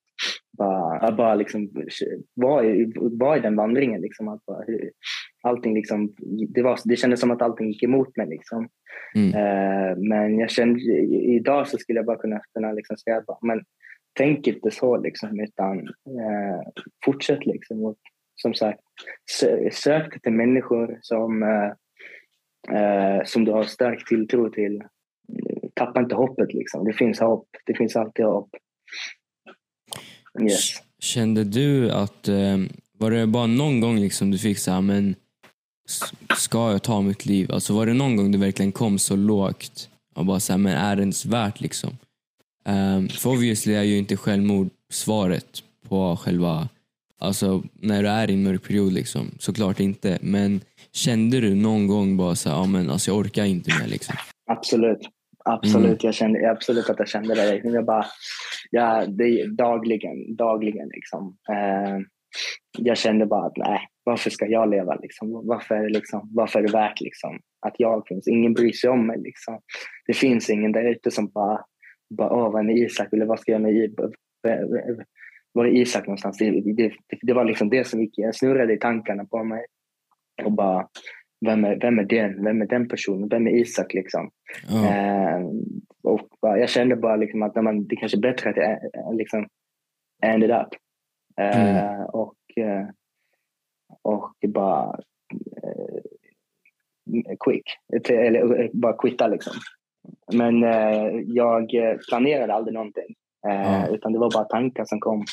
bara, 0.57 0.97
att 0.97 1.17
bara 1.17 1.35
liksom 1.35 1.71
vara 2.33 2.65
i, 2.65 2.93
vara 2.95 3.37
i 3.37 3.39
den 3.39 3.55
vandringen. 3.55 4.01
Liksom, 4.01 4.27
att 4.27 4.45
bara, 4.45 4.63
hur, 4.67 4.91
allting 5.41 5.73
liksom, 5.73 6.13
det, 6.49 6.61
var, 6.61 6.79
det 6.85 6.95
kändes 6.95 7.19
som 7.19 7.31
att 7.31 7.41
allting 7.41 7.67
gick 7.67 7.83
emot 7.83 8.17
mig. 8.17 8.27
Liksom. 8.27 8.69
Mm. 9.15 9.29
Eh, 9.29 9.97
men 9.97 10.39
jag 10.39 10.49
kände, 10.49 10.79
idag 11.11 11.67
så 11.67 11.77
skulle 11.77 11.99
jag 11.99 12.05
bara 12.05 12.17
kunna, 12.17 12.41
kunna 12.53 12.71
liksom 12.71 12.97
säga 12.97 13.23
bara, 13.27 13.37
men 13.41 13.63
tänk 14.17 14.47
inte 14.47 14.71
så 14.71 14.97
liksom, 14.97 15.39
utan 15.39 15.77
eh, 15.79 16.61
fortsätt 17.05 17.45
liksom. 17.45 17.85
Och, 17.85 17.97
som 18.35 18.53
sagt, 18.53 18.79
sö, 19.39 19.69
sök 19.71 20.21
till 20.21 20.33
människor 20.33 20.97
som, 21.01 21.43
eh, 22.71 23.23
som 23.25 23.45
du 23.45 23.51
har 23.51 23.63
stark 23.63 24.07
tilltro 24.07 24.49
till. 24.49 24.83
Tappa 25.73 25.99
inte 25.99 26.15
hoppet 26.15 26.53
liksom. 26.53 26.85
Det 26.85 26.93
finns 26.93 27.19
hopp. 27.19 27.47
Det 27.65 27.77
finns 27.77 27.95
alltid 27.95 28.25
hopp. 28.25 28.49
Yes. 30.41 30.73
Kände 30.99 31.43
du 31.43 31.91
att, 31.91 32.27
eh, 32.27 32.57
var 32.97 33.11
det 33.11 33.27
bara 33.27 33.47
någon 33.47 33.79
gång 33.79 33.99
liksom 33.99 34.31
du 34.31 34.37
fick 34.37 34.59
så 34.59 34.71
här, 34.71 34.81
men 34.81 35.15
ska 36.37 36.71
jag 36.71 36.83
ta 36.83 37.01
mitt 37.01 37.25
liv? 37.25 37.51
Alltså 37.51 37.73
var 37.73 37.85
det 37.85 37.93
någon 37.93 38.15
gång 38.15 38.31
du 38.31 38.37
verkligen 38.37 38.71
kom 38.71 38.99
så 38.99 39.15
lågt 39.15 39.89
och 40.15 40.25
bara 40.25 40.39
så 40.39 40.53
här, 40.53 40.57
men 40.57 40.77
är 40.77 40.95
det 40.95 41.01
ens 41.01 41.25
värt 41.25 41.61
liksom? 41.61 41.97
Um, 42.65 43.09
för 43.09 43.29
obviously 43.29 43.73
är 43.73 43.83
ju 43.83 43.97
inte 43.97 44.17
självmord 44.17 44.69
svaret 44.91 45.63
på 45.89 46.17
själva, 46.17 46.69
alltså 47.19 47.63
när 47.73 48.03
du 48.03 48.09
är 48.09 48.29
i 48.29 48.33
en 48.33 48.43
mörk 48.43 48.63
period 48.63 48.93
liksom, 48.93 49.31
såklart 49.39 49.79
inte. 49.79 50.17
Men 50.21 50.61
kände 50.91 51.39
du 51.39 51.55
någon 51.55 51.87
gång 51.87 52.17
bara 52.17 52.35
så 52.35 52.49
här, 52.49 52.55
ja 52.55 52.65
men 52.65 52.89
alltså 52.89 53.11
jag 53.11 53.17
orkar 53.17 53.45
inte 53.45 53.79
mer 53.79 53.87
liksom? 53.87 54.15
Absolut. 54.51 54.99
Mm. 55.47 55.57
Absolut, 55.57 55.85
mm. 55.85 55.97
jag 56.01 56.13
kände, 56.13 56.51
absolut 56.51 56.89
att 56.89 56.99
jag 56.99 57.07
kände 57.07 57.35
det. 57.35 57.53
Liksom, 57.53 57.73
jag 57.73 57.85
bara, 57.85 58.05
ja, 58.71 59.05
det 59.07 59.47
dagligen, 59.57 60.35
dagligen 60.35 60.87
liksom. 60.87 61.37
Eh, 61.49 61.97
jag 62.77 62.97
kände 62.97 63.25
bara 63.25 63.45
att 63.45 63.57
nej, 63.57 63.79
varför 64.03 64.29
ska 64.29 64.47
jag 64.47 64.69
leva 64.69 64.95
liksom? 64.95 65.47
Varför 65.47 65.75
är 65.75 65.83
det, 65.83 65.93
liksom, 65.93 66.29
varför 66.33 66.59
är 66.59 66.63
det 66.63 66.73
värt 66.73 67.01
liksom, 67.01 67.39
att 67.67 67.75
jag 67.77 68.07
finns? 68.07 68.27
Ingen 68.27 68.53
bryr 68.53 68.71
sig 68.71 68.89
om 68.89 69.07
mig 69.07 69.21
liksom. 69.21 69.59
Det 70.07 70.13
finns 70.13 70.49
ingen 70.49 70.71
där 70.71 70.83
ute 70.91 71.11
som 71.11 71.27
bara, 71.27 71.65
bara 72.17 72.29
åh, 72.33 72.51
vad 72.51 72.69
är 72.69 72.85
Isak? 72.85 73.13
Eller 73.13 73.25
vad 73.25 73.39
ska 73.39 73.51
jag 73.51 73.61
med 73.61 73.75
Isak? 73.75 74.11
Var 75.53 75.65
är 75.65 75.71
Isak 75.71 76.07
någonstans? 76.07 76.37
Det, 76.37 76.51
det, 76.51 76.73
det, 76.73 76.93
det 77.21 77.33
var 77.33 77.45
liksom 77.45 77.69
det 77.69 77.87
som 77.87 78.01
gick, 78.01 78.13
jag 78.17 78.35
snurrade 78.35 78.73
i 78.73 78.79
tankarna 78.79 79.25
på 79.25 79.43
mig. 79.43 79.65
Och 80.43 80.51
bara, 80.51 80.87
vem 81.45 81.65
är, 81.65 81.79
vem 81.81 81.99
är 81.99 82.03
den? 82.03 82.43
Vem 82.43 82.61
är 82.61 82.65
den 82.65 82.87
personen? 82.87 83.29
Vem 83.29 83.47
är 83.47 83.51
Isak 83.51 83.93
liksom? 83.93 84.29
Ja. 84.69 84.85
Eh, 84.85 85.41
och 86.03 86.27
jag 86.41 86.69
kände 86.69 86.95
bara 86.95 87.15
liksom 87.15 87.43
att 87.43 87.55
man, 87.55 87.87
det 87.87 87.95
kanske 87.95 88.17
är 88.17 88.21
bättre 88.21 88.49
att 88.49 88.57
jag 88.93 89.15
liksom 89.15 89.47
ended 90.23 90.51
up. 90.51 90.67
Eh, 91.41 92.01
och, 92.01 92.35
eh, 92.57 92.87
och 94.01 94.35
bara 94.47 94.99
eh, 95.41 96.01
quick. 97.39 97.63
Eller 98.09 98.61
eh, 98.61 98.69
bara 98.73 98.97
quitta 98.97 99.27
liksom. 99.27 99.53
Men 100.33 100.63
eh, 100.63 101.21
jag 101.25 101.69
planerade 102.09 102.53
aldrig 102.53 102.73
någonting. 102.73 103.15
Eh, 103.47 103.61
Ja. 103.61 103.87
Utan 103.87 104.13
det 104.13 104.19
var 104.19 104.31
bara 104.33 104.43
tankar 104.43 104.85
som 104.85 104.99
kom. 104.99 105.23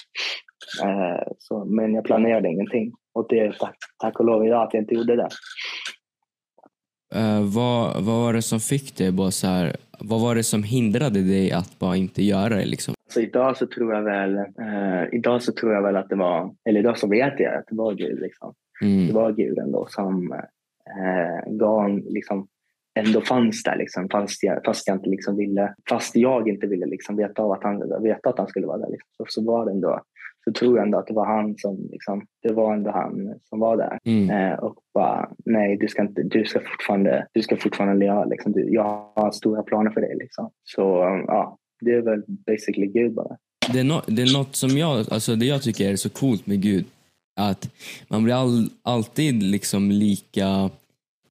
Eh, 0.85 1.23
så, 1.39 1.65
men 1.65 1.95
jag 1.95 2.05
planerade 2.05 2.49
ingenting. 2.49 2.93
Och 3.15 3.27
det 3.29 3.39
är 3.39 3.53
tack, 3.61 3.77
tack 3.99 4.21
och 4.21 4.27
lov 4.27 4.47
idag 4.47 4.63
att 4.63 4.75
jag 4.75 4.83
inte 4.83 4.95
gjorde 4.95 5.17
det. 5.17 5.29
Eh, 7.15 7.43
vad, 7.55 8.05
vad 8.05 8.17
var 8.23 8.33
det 8.33 8.43
som 8.43 8.61
fick 8.61 8.97
dig 8.97 9.13
bara 9.13 9.31
så 9.31 9.47
här, 9.47 9.77
vad 10.01 10.21
var 10.21 10.35
det 10.35 10.43
som 10.43 10.63
hindrade 10.63 11.23
dig 11.23 11.53
att 11.53 11.79
bara 11.79 11.97
inte 11.97 12.23
göra 12.23 12.49
det 12.49 12.65
liksom? 12.65 12.95
Så 13.11 13.21
idag 13.21 13.57
så 13.57 13.67
tror 13.67 13.95
jag 13.95 14.03
väl, 14.03 14.37
eh, 14.37 15.05
idag 15.13 15.43
så 15.43 15.53
tror 15.53 15.73
jag 15.73 15.83
väl 15.83 15.97
att 15.97 16.09
det 16.09 16.17
var, 16.17 16.55
eller 16.69 16.81
idag 16.81 16.99
så 16.99 17.09
vet 17.09 17.41
jag 17.41 17.55
att 17.55 17.65
det 17.69 17.77
var 17.77 17.95
Gud 17.95 18.21
liksom. 18.21 18.55
Det 18.81 18.87
Mm. 18.87 19.15
var 19.15 19.33
Gud 19.33 19.59
ändå 19.59 19.87
som 19.91 20.33
eh, 20.33 21.53
gav 21.53 21.99
liksom, 22.05 22.47
ändå 22.95 23.21
fanns 23.21 23.63
där 23.63 23.77
liksom, 23.77 24.09
fast 24.09 24.43
jag, 24.43 24.65
fast 24.65 24.89
jag 24.89 24.97
inte 24.97 25.11
liksom 25.11 25.37
ville, 25.37 25.75
fast 25.89 26.17
jag 26.17 26.49
inte 26.49 26.67
ville 26.67 26.87
liksom 26.87 27.17
veta, 27.17 27.43
av 27.43 27.53
att 27.53 27.63
han, 27.63 28.03
veta 28.03 28.29
att 28.29 28.39
han 28.39 28.47
skulle 28.49 28.67
vara 28.67 28.79
där. 28.79 28.91
Liksom. 28.91 29.09
Så, 29.17 29.25
så 29.29 29.45
var 29.47 29.65
det 29.67 29.71
ändå, 29.71 30.01
så 30.45 30.53
tror 30.53 30.77
jag 30.77 30.85
ändå 30.85 30.99
att 30.99 31.07
det 31.07 31.15
var 31.15 31.27
han 31.27 31.55
som, 31.59 31.89
liksom, 31.93 32.27
det 32.43 32.53
var 32.53 32.75
ändå 32.75 32.91
han 32.91 33.35
som 33.49 33.61
var 33.61 33.77
där. 33.77 33.99
Mm. 34.05 34.31
Eh, 34.31 34.59
och 34.59 34.75
bara, 34.95 35.31
nej, 35.45 35.77
du 35.77 35.89
ska, 35.89 36.03
inte, 36.03 36.23
du 36.23 36.45
ska 36.45 36.61
fortfarande, 36.61 37.27
du 37.33 37.43
ska 37.43 37.57
fortfarande 37.57 37.99
leva. 37.99 38.25
Liksom. 38.25 38.53
Du, 38.53 38.75
jag 38.75 39.13
har 39.15 39.31
stora 39.31 39.63
planer 39.63 39.91
för 39.91 40.01
dig. 40.01 40.17
Liksom. 40.19 40.51
Så 40.65 40.81
ja, 41.27 41.59
det 41.81 41.91
är 41.91 42.03
väl 42.03 42.23
basically 42.27 42.87
Gud 42.87 43.15
bara. 43.15 43.37
Det, 43.73 43.81
är 43.81 43.85
no, 43.85 44.03
det 44.07 44.23
är 44.23 44.39
något 44.39 44.57
som 44.57 44.71
jag, 44.71 45.13
alltså 45.13 45.37
det 45.37 45.47
jag 45.47 45.63
tycker 45.63 45.93
är 45.93 45.97
så 45.97 46.11
coolt 46.11 46.47
med 46.47 46.63
Gud, 46.63 46.85
att 47.41 47.71
man 48.09 48.25
blir 48.25 48.35
all, 48.35 48.69
alltid 48.83 49.43
liksom 49.43 49.91
lika 49.91 50.71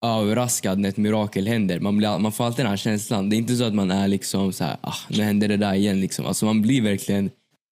överraskad 0.01 0.79
när 0.79 0.89
ett 0.89 0.97
mirakel 0.97 1.47
händer. 1.47 1.79
Man, 1.79 1.97
blir, 1.97 2.19
man 2.19 2.31
får 2.31 2.43
alltid 2.43 2.65
den 2.65 2.69
här 2.69 2.77
känslan. 2.77 3.29
Det 3.29 3.35
är 3.35 3.37
inte 3.37 3.55
så 3.55 3.63
att 3.63 3.73
man 3.73 3.91
är 3.91 4.07
liksom 4.07 4.53
så 4.53 4.63
här, 4.63 4.77
ah, 4.81 4.95
nu 5.09 5.23
händer 5.23 5.47
det 5.47 5.57
där 5.57 5.73
igen. 5.73 6.01
Liksom. 6.01 6.25
Alltså 6.25 6.45
man 6.45 6.61
blir 6.61 6.81
verkligen 6.81 7.29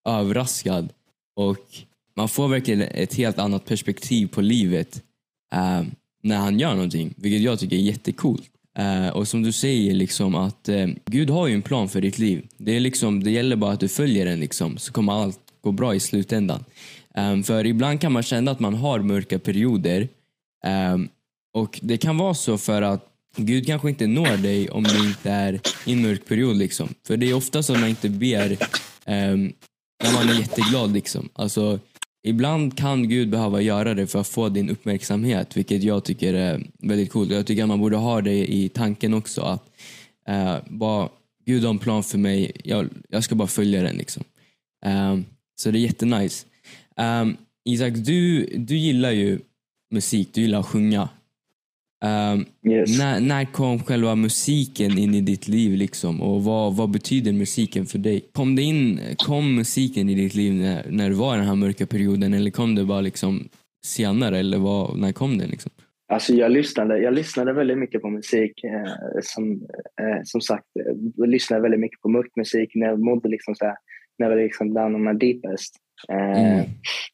överraskad 0.09 0.89
och 1.39 1.65
man 2.15 2.29
får 2.29 2.47
verkligen 2.47 2.81
ett 2.81 3.13
helt 3.13 3.39
annat 3.39 3.65
perspektiv 3.65 4.27
på 4.27 4.41
livet 4.41 5.03
eh, 5.53 5.83
när 6.23 6.37
han 6.37 6.59
gör 6.59 6.73
någonting, 6.73 7.13
vilket 7.17 7.41
jag 7.41 7.59
tycker 7.59 7.75
är 7.75 7.81
jättecoolt. 7.81 8.49
Eh, 8.77 9.07
och 9.07 9.27
som 9.27 9.43
du 9.43 9.51
säger, 9.51 9.93
liksom 9.93 10.35
att 10.35 10.69
eh, 10.69 10.87
Gud 11.05 11.29
har 11.29 11.47
ju 11.47 11.53
en 11.53 11.61
plan 11.61 11.89
för 11.89 12.01
ditt 12.01 12.19
liv. 12.19 12.47
Det, 12.57 12.75
är 12.75 12.79
liksom, 12.79 13.23
det 13.23 13.31
gäller 13.31 13.55
bara 13.55 13.71
att 13.71 13.79
du 13.79 13.87
följer 13.87 14.25
den, 14.25 14.39
liksom, 14.39 14.77
så 14.77 14.93
kommer 14.93 15.13
allt 15.13 15.39
gå 15.61 15.71
bra 15.71 15.95
i 15.95 15.99
slutändan. 15.99 16.63
Eh, 17.15 17.41
för 17.41 17.65
ibland 17.65 18.01
kan 18.01 18.11
man 18.11 18.23
känna 18.23 18.51
att 18.51 18.59
man 18.59 18.73
har 18.73 18.99
mörka 18.99 19.39
perioder 19.39 20.07
eh, 20.65 20.97
och 21.53 21.79
det 21.81 21.97
kan 21.97 22.17
vara 22.17 22.33
så 22.33 22.57
för 22.57 22.81
att 22.81 23.05
Gud 23.35 23.67
kanske 23.67 23.89
inte 23.89 24.07
når 24.07 24.37
dig 24.37 24.69
om 24.69 24.83
du 24.83 25.07
inte 25.07 25.31
är 25.31 25.59
i 25.85 25.93
en 25.93 26.01
mörk 26.01 26.25
period. 26.25 26.57
Liksom. 26.57 26.89
För 27.07 27.17
det 27.17 27.29
är 27.29 27.33
ofta 27.33 27.63
så 27.63 27.73
att 27.73 27.79
man 27.79 27.89
inte 27.89 28.09
ber 28.09 28.51
eh, 29.05 29.35
när 30.03 30.13
man 30.13 30.29
är 30.29 30.39
jätteglad. 30.39 30.93
Liksom. 30.93 31.29
Alltså, 31.33 31.79
ibland 32.23 32.77
kan 32.77 33.09
Gud 33.09 33.29
behöva 33.29 33.61
göra 33.61 33.93
det 33.93 34.07
för 34.07 34.19
att 34.19 34.27
få 34.27 34.49
din 34.49 34.69
uppmärksamhet, 34.69 35.57
vilket 35.57 35.83
jag 35.83 36.03
tycker 36.03 36.33
är 36.33 36.67
väldigt 36.79 37.11
coolt. 37.11 37.31
Jag 37.31 37.45
tycker 37.45 37.63
att 37.63 37.69
man 37.69 37.79
borde 37.79 37.97
ha 37.97 38.21
det 38.21 38.53
i 38.53 38.69
tanken 38.69 39.13
också. 39.13 39.41
Att 39.41 39.69
eh, 40.27 40.55
bara, 40.67 41.09
Gud 41.45 41.63
har 41.63 41.69
en 41.69 41.79
plan 41.79 42.03
för 42.03 42.17
mig, 42.17 42.51
jag, 42.63 42.89
jag 43.09 43.23
ska 43.23 43.35
bara 43.35 43.47
följa 43.47 43.83
den. 43.83 43.95
Liksom. 43.95 44.23
Ehm, 44.85 45.25
så 45.55 45.71
det 45.71 45.79
är 45.79 45.81
jättenice. 45.81 46.45
Um, 46.97 47.37
Isak, 47.65 47.93
du, 47.95 48.45
du 48.45 48.77
gillar 48.77 49.11
ju 49.11 49.39
musik, 49.91 50.29
du 50.33 50.41
gillar 50.41 50.59
att 50.59 50.65
sjunga. 50.65 51.09
Ehm, 52.05 52.45
Yes. 52.71 52.99
när, 52.99 53.19
när 53.19 53.45
kom 53.45 53.79
själva 53.83 54.15
musiken 54.15 54.97
in 54.97 55.13
i 55.15 55.21
ditt 55.21 55.47
liv 55.47 55.71
liksom? 55.77 56.21
och 56.21 56.43
vad, 56.43 56.75
vad 56.75 56.89
betyder 56.91 57.31
musiken 57.33 57.85
för 57.85 57.97
dig? 57.99 58.25
Kom, 58.33 58.55
det 58.55 58.61
in, 58.61 58.99
kom 59.17 59.55
musiken 59.55 60.09
i 60.09 60.15
ditt 60.15 60.35
liv 60.35 60.53
när, 60.53 60.85
när 60.89 61.09
du 61.09 61.15
var 61.15 61.33
i 61.35 61.37
den 61.37 61.47
här 61.47 61.55
mörka 61.55 61.85
perioden 61.85 62.33
eller 62.33 62.51
kom 62.51 62.75
det 62.75 62.85
bara 62.85 63.01
liksom 63.01 63.49
senare? 63.85 64.39
Eller 64.39 64.57
vad, 64.57 64.99
när 64.99 65.11
kom 65.11 65.37
den? 65.37 65.49
Liksom? 65.49 65.71
Alltså 66.11 66.33
jag, 66.33 66.51
lyssnade, 66.51 66.97
jag 66.99 67.13
lyssnade 67.13 67.53
väldigt 67.53 67.77
mycket 67.77 68.01
på 68.01 68.09
musik. 68.09 68.63
Eh, 68.63 68.91
som, 69.21 69.51
eh, 70.01 70.19
som 70.23 70.41
sagt, 70.41 70.65
eh, 70.79 70.95
jag 71.15 71.29
lyssnade 71.29 71.61
väldigt 71.61 71.79
mycket 71.79 72.01
på 72.01 72.09
mörk 72.09 72.31
musik 72.35 72.71
när 72.75 72.87
jag 72.87 72.99
mådde 72.99 73.29
liksom 73.29 73.55
så 73.55 73.65
här 73.65 73.75
när 74.19 74.29
jag 74.29 74.35
var 74.35 74.43
liksom 74.43 74.73
down 74.73 74.95
on 74.95 75.03
my 75.03 75.13
deepest. 75.13 75.75
Eh, 76.09 76.53
Mm. 76.53 76.65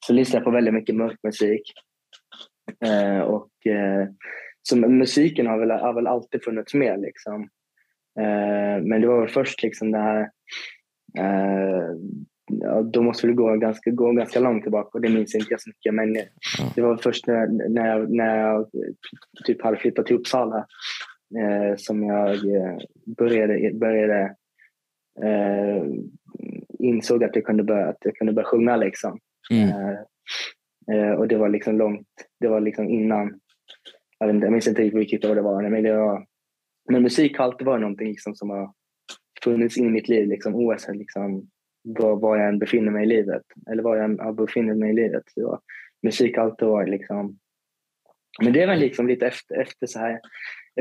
Så 0.08 0.13
lyssnade 0.13 0.38
jag 0.38 0.43
på 0.45 0.52
väldigt 0.52 0.74
mycket 0.74 0.95
mörk 0.95 1.19
musik. 1.24 1.62
Eh, 2.86 3.19
och, 3.19 3.67
eh, 3.67 4.08
så 4.69 4.75
musiken 4.75 5.47
har 5.47 5.60
väl, 5.60 5.71
har 5.71 5.93
väl 5.93 6.08
alltid 6.08 6.43
funnits 6.43 6.73
med. 6.73 7.01
Liksom. 7.01 7.41
Eh, 8.19 8.84
men 8.84 9.01
det 9.01 9.08
var 9.08 9.19
väl 9.19 9.30
först 9.30 9.63
liksom 9.63 9.91
det 9.91 9.97
här 9.97 10.21
eh, 11.17 11.89
ja, 12.51 12.82
då 12.82 13.01
måste 13.01 13.28
vi 13.28 13.34
gå 13.34 13.56
ganska, 13.58 13.91
gå 13.91 14.12
ganska 14.12 14.39
långt 14.39 14.63
tillbaka 14.63 14.89
och 14.93 15.01
det 15.01 15.10
minns 15.10 15.36
inte 15.36 15.47
jag 15.49 15.62
så 15.62 15.69
mycket. 15.69 15.93
Men 15.93 16.13
det 16.75 16.82
var 16.82 16.97
först 16.97 17.28
när, 17.28 17.69
när, 17.69 17.88
jag, 17.88 18.12
när 18.12 18.38
jag 18.38 18.69
typ 19.45 19.62
hade 19.62 19.78
flyttat 19.78 20.06
till 20.06 20.15
Uppsala 20.15 20.58
eh, 21.39 21.75
som 21.78 22.04
jag 22.04 22.30
eh, 22.30 22.78
började, 23.17 23.73
började 23.73 24.36
eh, 25.23 25.84
insåg 26.80 27.23
att 27.23 27.36
jag 27.36 27.45
kunde 27.45 27.63
börja, 27.63 27.88
att 27.88 27.97
jag 27.99 28.15
kunde 28.15 28.34
börja 28.34 28.47
sjunga. 28.47 28.75
Liksom. 28.75 29.19
Mm. 29.51 29.69
Eh, 30.91 31.12
och 31.12 31.28
det 31.28 31.38
var 31.38 31.49
liksom 31.49 31.78
långt, 31.78 32.08
det 32.39 32.47
var 32.47 32.60
liksom 32.60 32.89
innan, 32.89 33.39
jag, 34.19 34.28
vet 34.28 34.34
inte, 34.36 34.45
jag 34.45 34.51
minns 34.51 34.67
inte 34.67 34.82
riktigt 34.82 35.25
vad 35.25 35.38
det 35.38 35.41
var, 35.41 35.69
men, 35.69 35.84
det 35.84 35.97
var, 35.97 36.25
men 36.89 37.04
musik 37.04 37.38
har 37.38 37.45
alltid 37.45 37.67
varit 37.67 37.82
någonting 37.82 38.08
liksom 38.08 38.36
som 38.36 38.49
har 38.49 38.73
funnits 39.43 39.78
in 39.78 39.86
i 39.86 39.89
mitt 39.89 40.10
liv, 40.10 40.28
liksom, 40.28 40.56
oavsett 40.56 40.95
liksom, 40.95 41.49
var, 41.84 42.15
var 42.15 42.38
jag 42.38 42.47
än 42.47 42.60
befinner 42.60 42.91
mig 42.91 43.04
i 43.04 43.08
livet, 43.08 43.43
eller 43.71 43.84
var 43.84 43.95
jag 43.95 44.06
än 44.06 44.19
har 44.19 44.34
befinner 44.34 44.73
mig 44.73 44.89
i 44.89 44.93
livet. 44.93 45.23
Så, 45.28 45.60
musik 46.04 46.38
har 46.38 46.43
alltid 46.43 46.67
varit 46.67 46.89
liksom, 46.89 47.39
men 48.43 48.54
det 48.54 48.63
är 48.63 48.67
väl 48.67 48.80
liksom 48.80 49.08
lite 49.08 49.28
efter, 49.28 49.56
efter 49.56 49.88
så 49.88 49.99
här, 49.99 50.19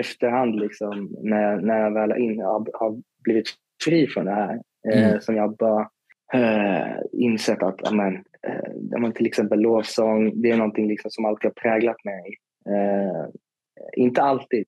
efterhand 0.00 0.60
liksom, 0.60 1.16
när, 1.22 1.56
när 1.56 1.78
jag 1.78 1.94
väl 1.94 2.18
in, 2.18 2.40
har, 2.40 2.66
har 2.74 3.02
blivit 3.24 3.46
fri 3.84 4.06
från 4.06 4.24
det 4.24 4.34
här, 4.34 4.60
eh, 4.92 5.08
Mm. 5.08 5.20
som 5.20 5.36
jag 5.36 5.56
bara 5.56 5.88
eh, 6.32 6.96
insett 7.12 7.62
att 7.62 7.88
amen, 7.88 8.24
eh, 8.46 9.10
till 9.10 9.26
exempel 9.26 9.60
lovsång, 9.60 10.42
det 10.42 10.50
är 10.50 10.56
någonting 10.56 10.88
liksom 10.88 11.10
som 11.10 11.24
alltid 11.24 11.44
har 11.44 11.62
präglat 11.62 12.04
mig. 12.04 12.36
Eh, 12.70 13.26
inte 13.96 14.22
alltid, 14.22 14.64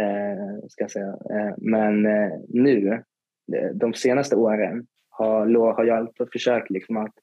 eh, 0.00 0.68
ska 0.68 0.84
jag 0.84 0.90
säga, 0.90 1.06
eh, 1.30 1.54
men 1.56 2.06
eh, 2.06 2.32
nu, 2.48 2.92
eh, 3.56 3.70
de 3.74 3.94
senaste 3.94 4.36
åren, 4.36 4.86
har, 5.10 5.46
har 5.74 5.84
jag 5.84 5.98
alltid 5.98 6.28
försökt 6.32 6.70
liksom 6.70 6.96
att 6.96 7.14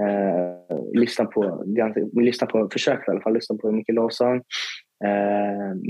eh, 0.00 0.78
lyssna 0.92 1.24
på, 1.24 1.64
lyssna 2.12 2.46
på, 2.46 2.68
försökt 2.72 3.08
i 3.08 3.10
alla 3.10 3.20
fall 3.20 3.34
lyssna 3.34 3.56
på 3.56 3.72
mycket 3.72 3.94
lovsång. 3.94 4.42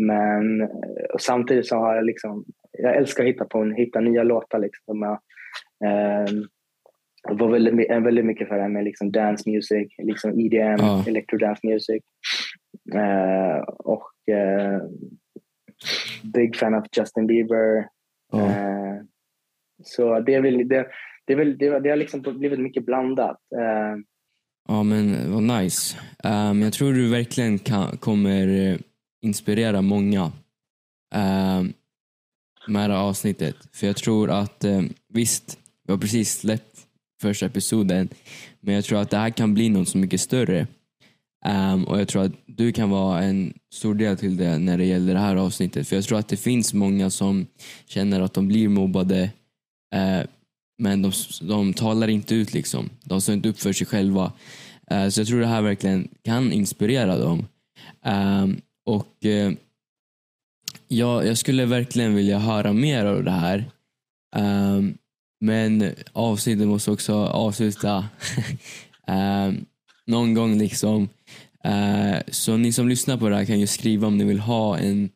Men 0.06 0.68
samtidigt 1.18 1.66
så 1.66 1.76
har 1.76 1.94
jag 1.94 2.04
liksom, 2.04 2.44
jag 2.72 2.96
älskar 2.96 3.22
att 3.24 3.28
hitta, 3.28 3.44
på 3.44 3.64
hitta 3.64 4.00
nya 4.00 4.22
låtar. 4.22 4.58
Liksom, 4.58 5.02
jag, 5.02 5.18
jag 7.28 7.38
var 7.38 7.48
väldigt, 7.48 7.90
väldigt 7.90 8.24
mycket 8.24 8.48
för 8.48 8.54
det 8.54 8.62
här 8.62 8.68
med 8.68 8.84
liksom 8.84 9.12
dance 9.12 9.50
music, 9.50 9.92
liksom 9.98 10.40
EDM, 10.40 10.76
Ja. 10.78 11.04
electro 11.08 11.38
dance 11.38 11.60
music. 11.66 12.02
Eh, 12.92 13.58
och 13.68 14.34
eh, 14.34 14.82
big 16.22 16.56
fan 16.56 16.74
of 16.74 16.84
Justin 16.96 17.26
Bieber. 17.26 17.88
Ja. 18.32 18.50
Eh, 18.50 19.02
så 19.82 20.20
det 20.20 20.34
är 20.34 20.42
väl, 20.42 20.68
det, 20.68 20.86
det, 21.26 21.32
är 21.32 21.36
väl, 21.36 21.58
det, 21.58 21.80
det 21.80 21.90
har 21.90 21.96
liksom 21.96 22.20
blivit 22.20 22.60
mycket 22.60 22.86
blandat. 22.86 23.38
Ja, 24.68 24.82
men 24.82 25.32
vad 25.32 25.42
nice. 25.42 25.98
Um, 26.24 26.62
jag 26.62 26.72
tror 26.72 26.92
du 26.92 27.10
verkligen 27.10 27.58
kan, 27.58 27.96
kommer 27.96 28.78
inspirera 29.22 29.82
många 29.82 30.32
um, 31.14 31.72
med 32.68 32.90
det 32.90 32.94
här 32.94 33.08
avsnittet. 33.08 33.56
För 33.72 33.86
jag 33.86 33.96
tror 33.96 34.30
att, 34.30 34.64
eh, 34.64 34.82
visst, 35.08 35.58
vi 35.86 35.92
har 35.92 35.98
precis 35.98 36.40
släppt 36.40 36.86
första 37.22 37.46
episoden, 37.46 38.08
men 38.60 38.74
jag 38.74 38.84
tror 38.84 39.00
att 39.00 39.10
det 39.10 39.16
här 39.16 39.30
kan 39.30 39.54
bli 39.54 39.68
något 39.68 39.88
så 39.88 39.98
mycket 39.98 40.20
större. 40.20 40.66
Um, 41.48 41.85
och 41.85 42.00
jag 42.00 42.09
tror 42.09 42.22
att 42.22 42.33
du 42.46 42.72
kan 42.72 42.90
vara 42.90 43.22
en 43.22 43.54
stor 43.72 43.94
del 43.94 44.16
till 44.16 44.37
det 44.37 44.59
när 44.59 44.78
det 44.78 44.85
gäller 44.85 45.14
det 45.14 45.20
här 45.20 45.37
avsnittet. 45.37 45.88
För 45.88 45.96
jag 45.96 46.04
tror 46.04 46.18
att 46.18 46.28
det 46.28 46.37
finns 46.37 46.74
många 46.74 47.11
som 47.11 47.46
känner 47.87 48.20
att 48.20 48.35
de 48.35 48.48
blir 48.48 48.68
mobbade 48.68 49.30
uh, 49.94 50.26
men 50.78 51.02
de, 51.02 51.12
de 51.40 51.74
talar 51.74 52.09
inte 52.09 52.35
ut 52.35 52.54
liksom. 52.54 52.90
De 53.04 53.20
står 53.20 53.35
inte 53.35 53.48
upp 53.48 53.61
för 53.61 53.72
sig 53.72 53.87
själva. 53.87 54.33
Uh, 54.92 55.09
så 55.09 55.20
jag 55.20 55.28
tror 55.28 55.40
det 55.40 55.46
här 55.46 55.62
verkligen 55.62 56.09
kan 56.22 56.52
inspirera 56.52 57.18
dem. 57.18 57.46
Ehm, 58.04 58.61
och 58.87 59.14
uh, 59.24 59.52
ja, 60.88 61.24
jag 61.24 61.38
skulle 61.38 61.66
verkligen 61.66 62.14
vilja 62.14 62.38
höra 62.38 62.72
mer 62.72 63.04
av 63.04 63.24
det 63.24 63.30
här. 63.30 63.70
Ehm, 64.37 64.94
men 65.40 65.92
avsnittet 66.12 66.68
måste 66.68 66.90
också 66.90 67.14
avsluta 67.14 68.09
Ehm, 69.07 69.64
någon 70.06 70.34
gång 70.34 70.58
liksom. 70.58 71.08
Eh, 71.64 72.18
så 72.28 72.56
ni 72.56 72.72
som 72.72 72.88
lyssnar 72.88 73.16
på 73.16 73.28
det 73.28 73.36
här 73.36 73.44
kan 73.44 73.60
ju 73.60 73.66
skriva 73.66 74.06
om 74.06 74.18
ni 74.18 74.24
vill 74.24 74.40
ha 74.40 74.78
en, 74.78 75.10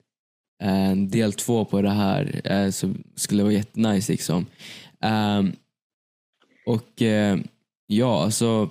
en 0.62 1.08
del 1.08 1.32
två 1.32 1.64
på 1.64 1.82
det 1.82 1.90
här. 1.90 2.40
eh, 2.44 2.70
så 2.70 2.94
skulle 3.14 3.40
det 3.40 3.44
vara 3.44 3.54
jättenice 3.54 4.12
liksom. 4.12 4.46
Ehm, 5.00 5.52
och 6.66 7.02
eh, 7.02 7.38
ja, 7.86 8.22
alltså 8.22 8.70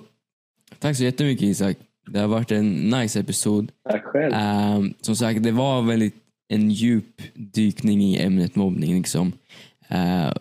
tack 0.78 0.96
så 0.96 1.04
jättemycket 1.04 1.42
Isak. 1.42 1.76
Det 2.06 2.18
har 2.18 2.28
varit 2.28 2.50
en 2.52 2.70
nice 2.90 3.20
episod. 3.20 3.72
tack 3.90 4.04
själv. 4.04 4.34
Ehm, 4.34 4.94
som 5.00 5.16
sagt, 5.16 5.42
det 5.42 5.52
var 5.52 5.82
väldigt 5.82 6.14
en 6.48 6.70
djup 6.70 7.22
dykning 7.34 8.02
i 8.02 8.22
ämnet 8.22 8.56
mobbning. 8.56 8.96
Liksom. 8.96 9.32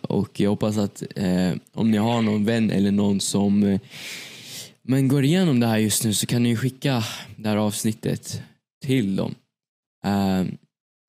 Och 0.02 0.40
jag 0.40 0.50
hoppas 0.50 0.78
att 0.78 1.04
om 1.74 1.92
ni 1.92 1.98
har 1.98 2.22
någon 2.22 2.46
vän 2.46 2.72
eller 2.72 2.92
någon 2.92 3.20
som 3.20 3.80
men 4.88 5.08
går 5.08 5.24
igenom 5.24 5.60
det 5.60 5.68
här 5.68 5.78
just 5.78 6.04
nu 6.04 6.14
så 6.14 6.26
kan 6.26 6.44
ni 6.44 6.56
skicka 6.56 7.04
det 7.36 7.50
här 7.50 7.58
avsnittet 7.58 8.42
till 8.86 9.16
dem. 9.16 9.36
Ehm, 10.04 10.58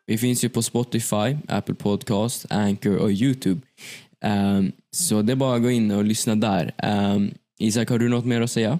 vi 0.07 0.19
finns 0.19 0.45
ju 0.45 0.49
på 0.49 0.62
Spotify, 0.62 1.37
Apple 1.49 1.75
Podcast, 1.75 2.47
Anchor 2.51 2.97
och 2.97 3.12
Youtube. 3.12 3.61
Ehm, 4.21 4.73
så 4.91 5.23
det 5.23 5.33
är 5.33 5.37
bara 5.37 5.57
att 5.57 5.62
gå 5.62 5.71
in 5.71 5.91
och 5.91 6.05
lyssna 6.05 6.37
där. 6.37 6.75
Ehm, 6.77 7.31
Isak, 7.59 7.91
har 7.91 7.99
du 7.99 8.09
något 8.09 8.25
mer 8.25 8.41
att 8.41 8.51
säga? 8.51 8.79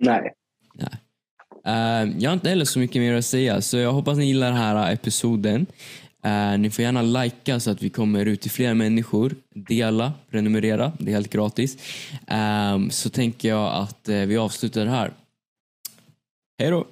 Nej, 0.00 0.34
Eh, 1.64 2.10
jag 2.18 2.30
har 2.30 2.32
inte 2.34 2.48
heller 2.48 2.64
så 2.64 2.78
mycket 2.78 3.02
mer 3.02 3.14
att 3.14 3.24
säga, 3.24 3.60
så 3.60 3.76
jag 3.76 3.92
hoppas 3.92 4.18
ni 4.18 4.26
gillar 4.26 4.46
den 4.46 4.56
här 4.56 4.92
episoden. 4.92 5.66
Eh, 6.24 6.58
ni 6.58 6.70
får 6.70 6.82
gärna 6.82 7.02
likea 7.02 7.60
så 7.60 7.70
att 7.70 7.82
vi 7.82 7.90
kommer 7.90 8.26
ut 8.26 8.40
till 8.40 8.50
fler 8.50 8.74
människor. 8.74 9.34
Dela, 9.54 10.12
prenumerera, 10.30 10.92
det 10.98 11.10
är 11.10 11.14
helt 11.14 11.32
gratis. 11.32 11.76
Ehm, 12.26 12.90
så 12.90 13.10
tänker 13.10 13.48
jag 13.48 13.74
att 13.74 14.08
eh, 14.08 14.16
vi 14.16 14.36
avslutar 14.36 14.86
här. 14.86 15.12
Hej 16.58 16.70
då! 16.70 16.86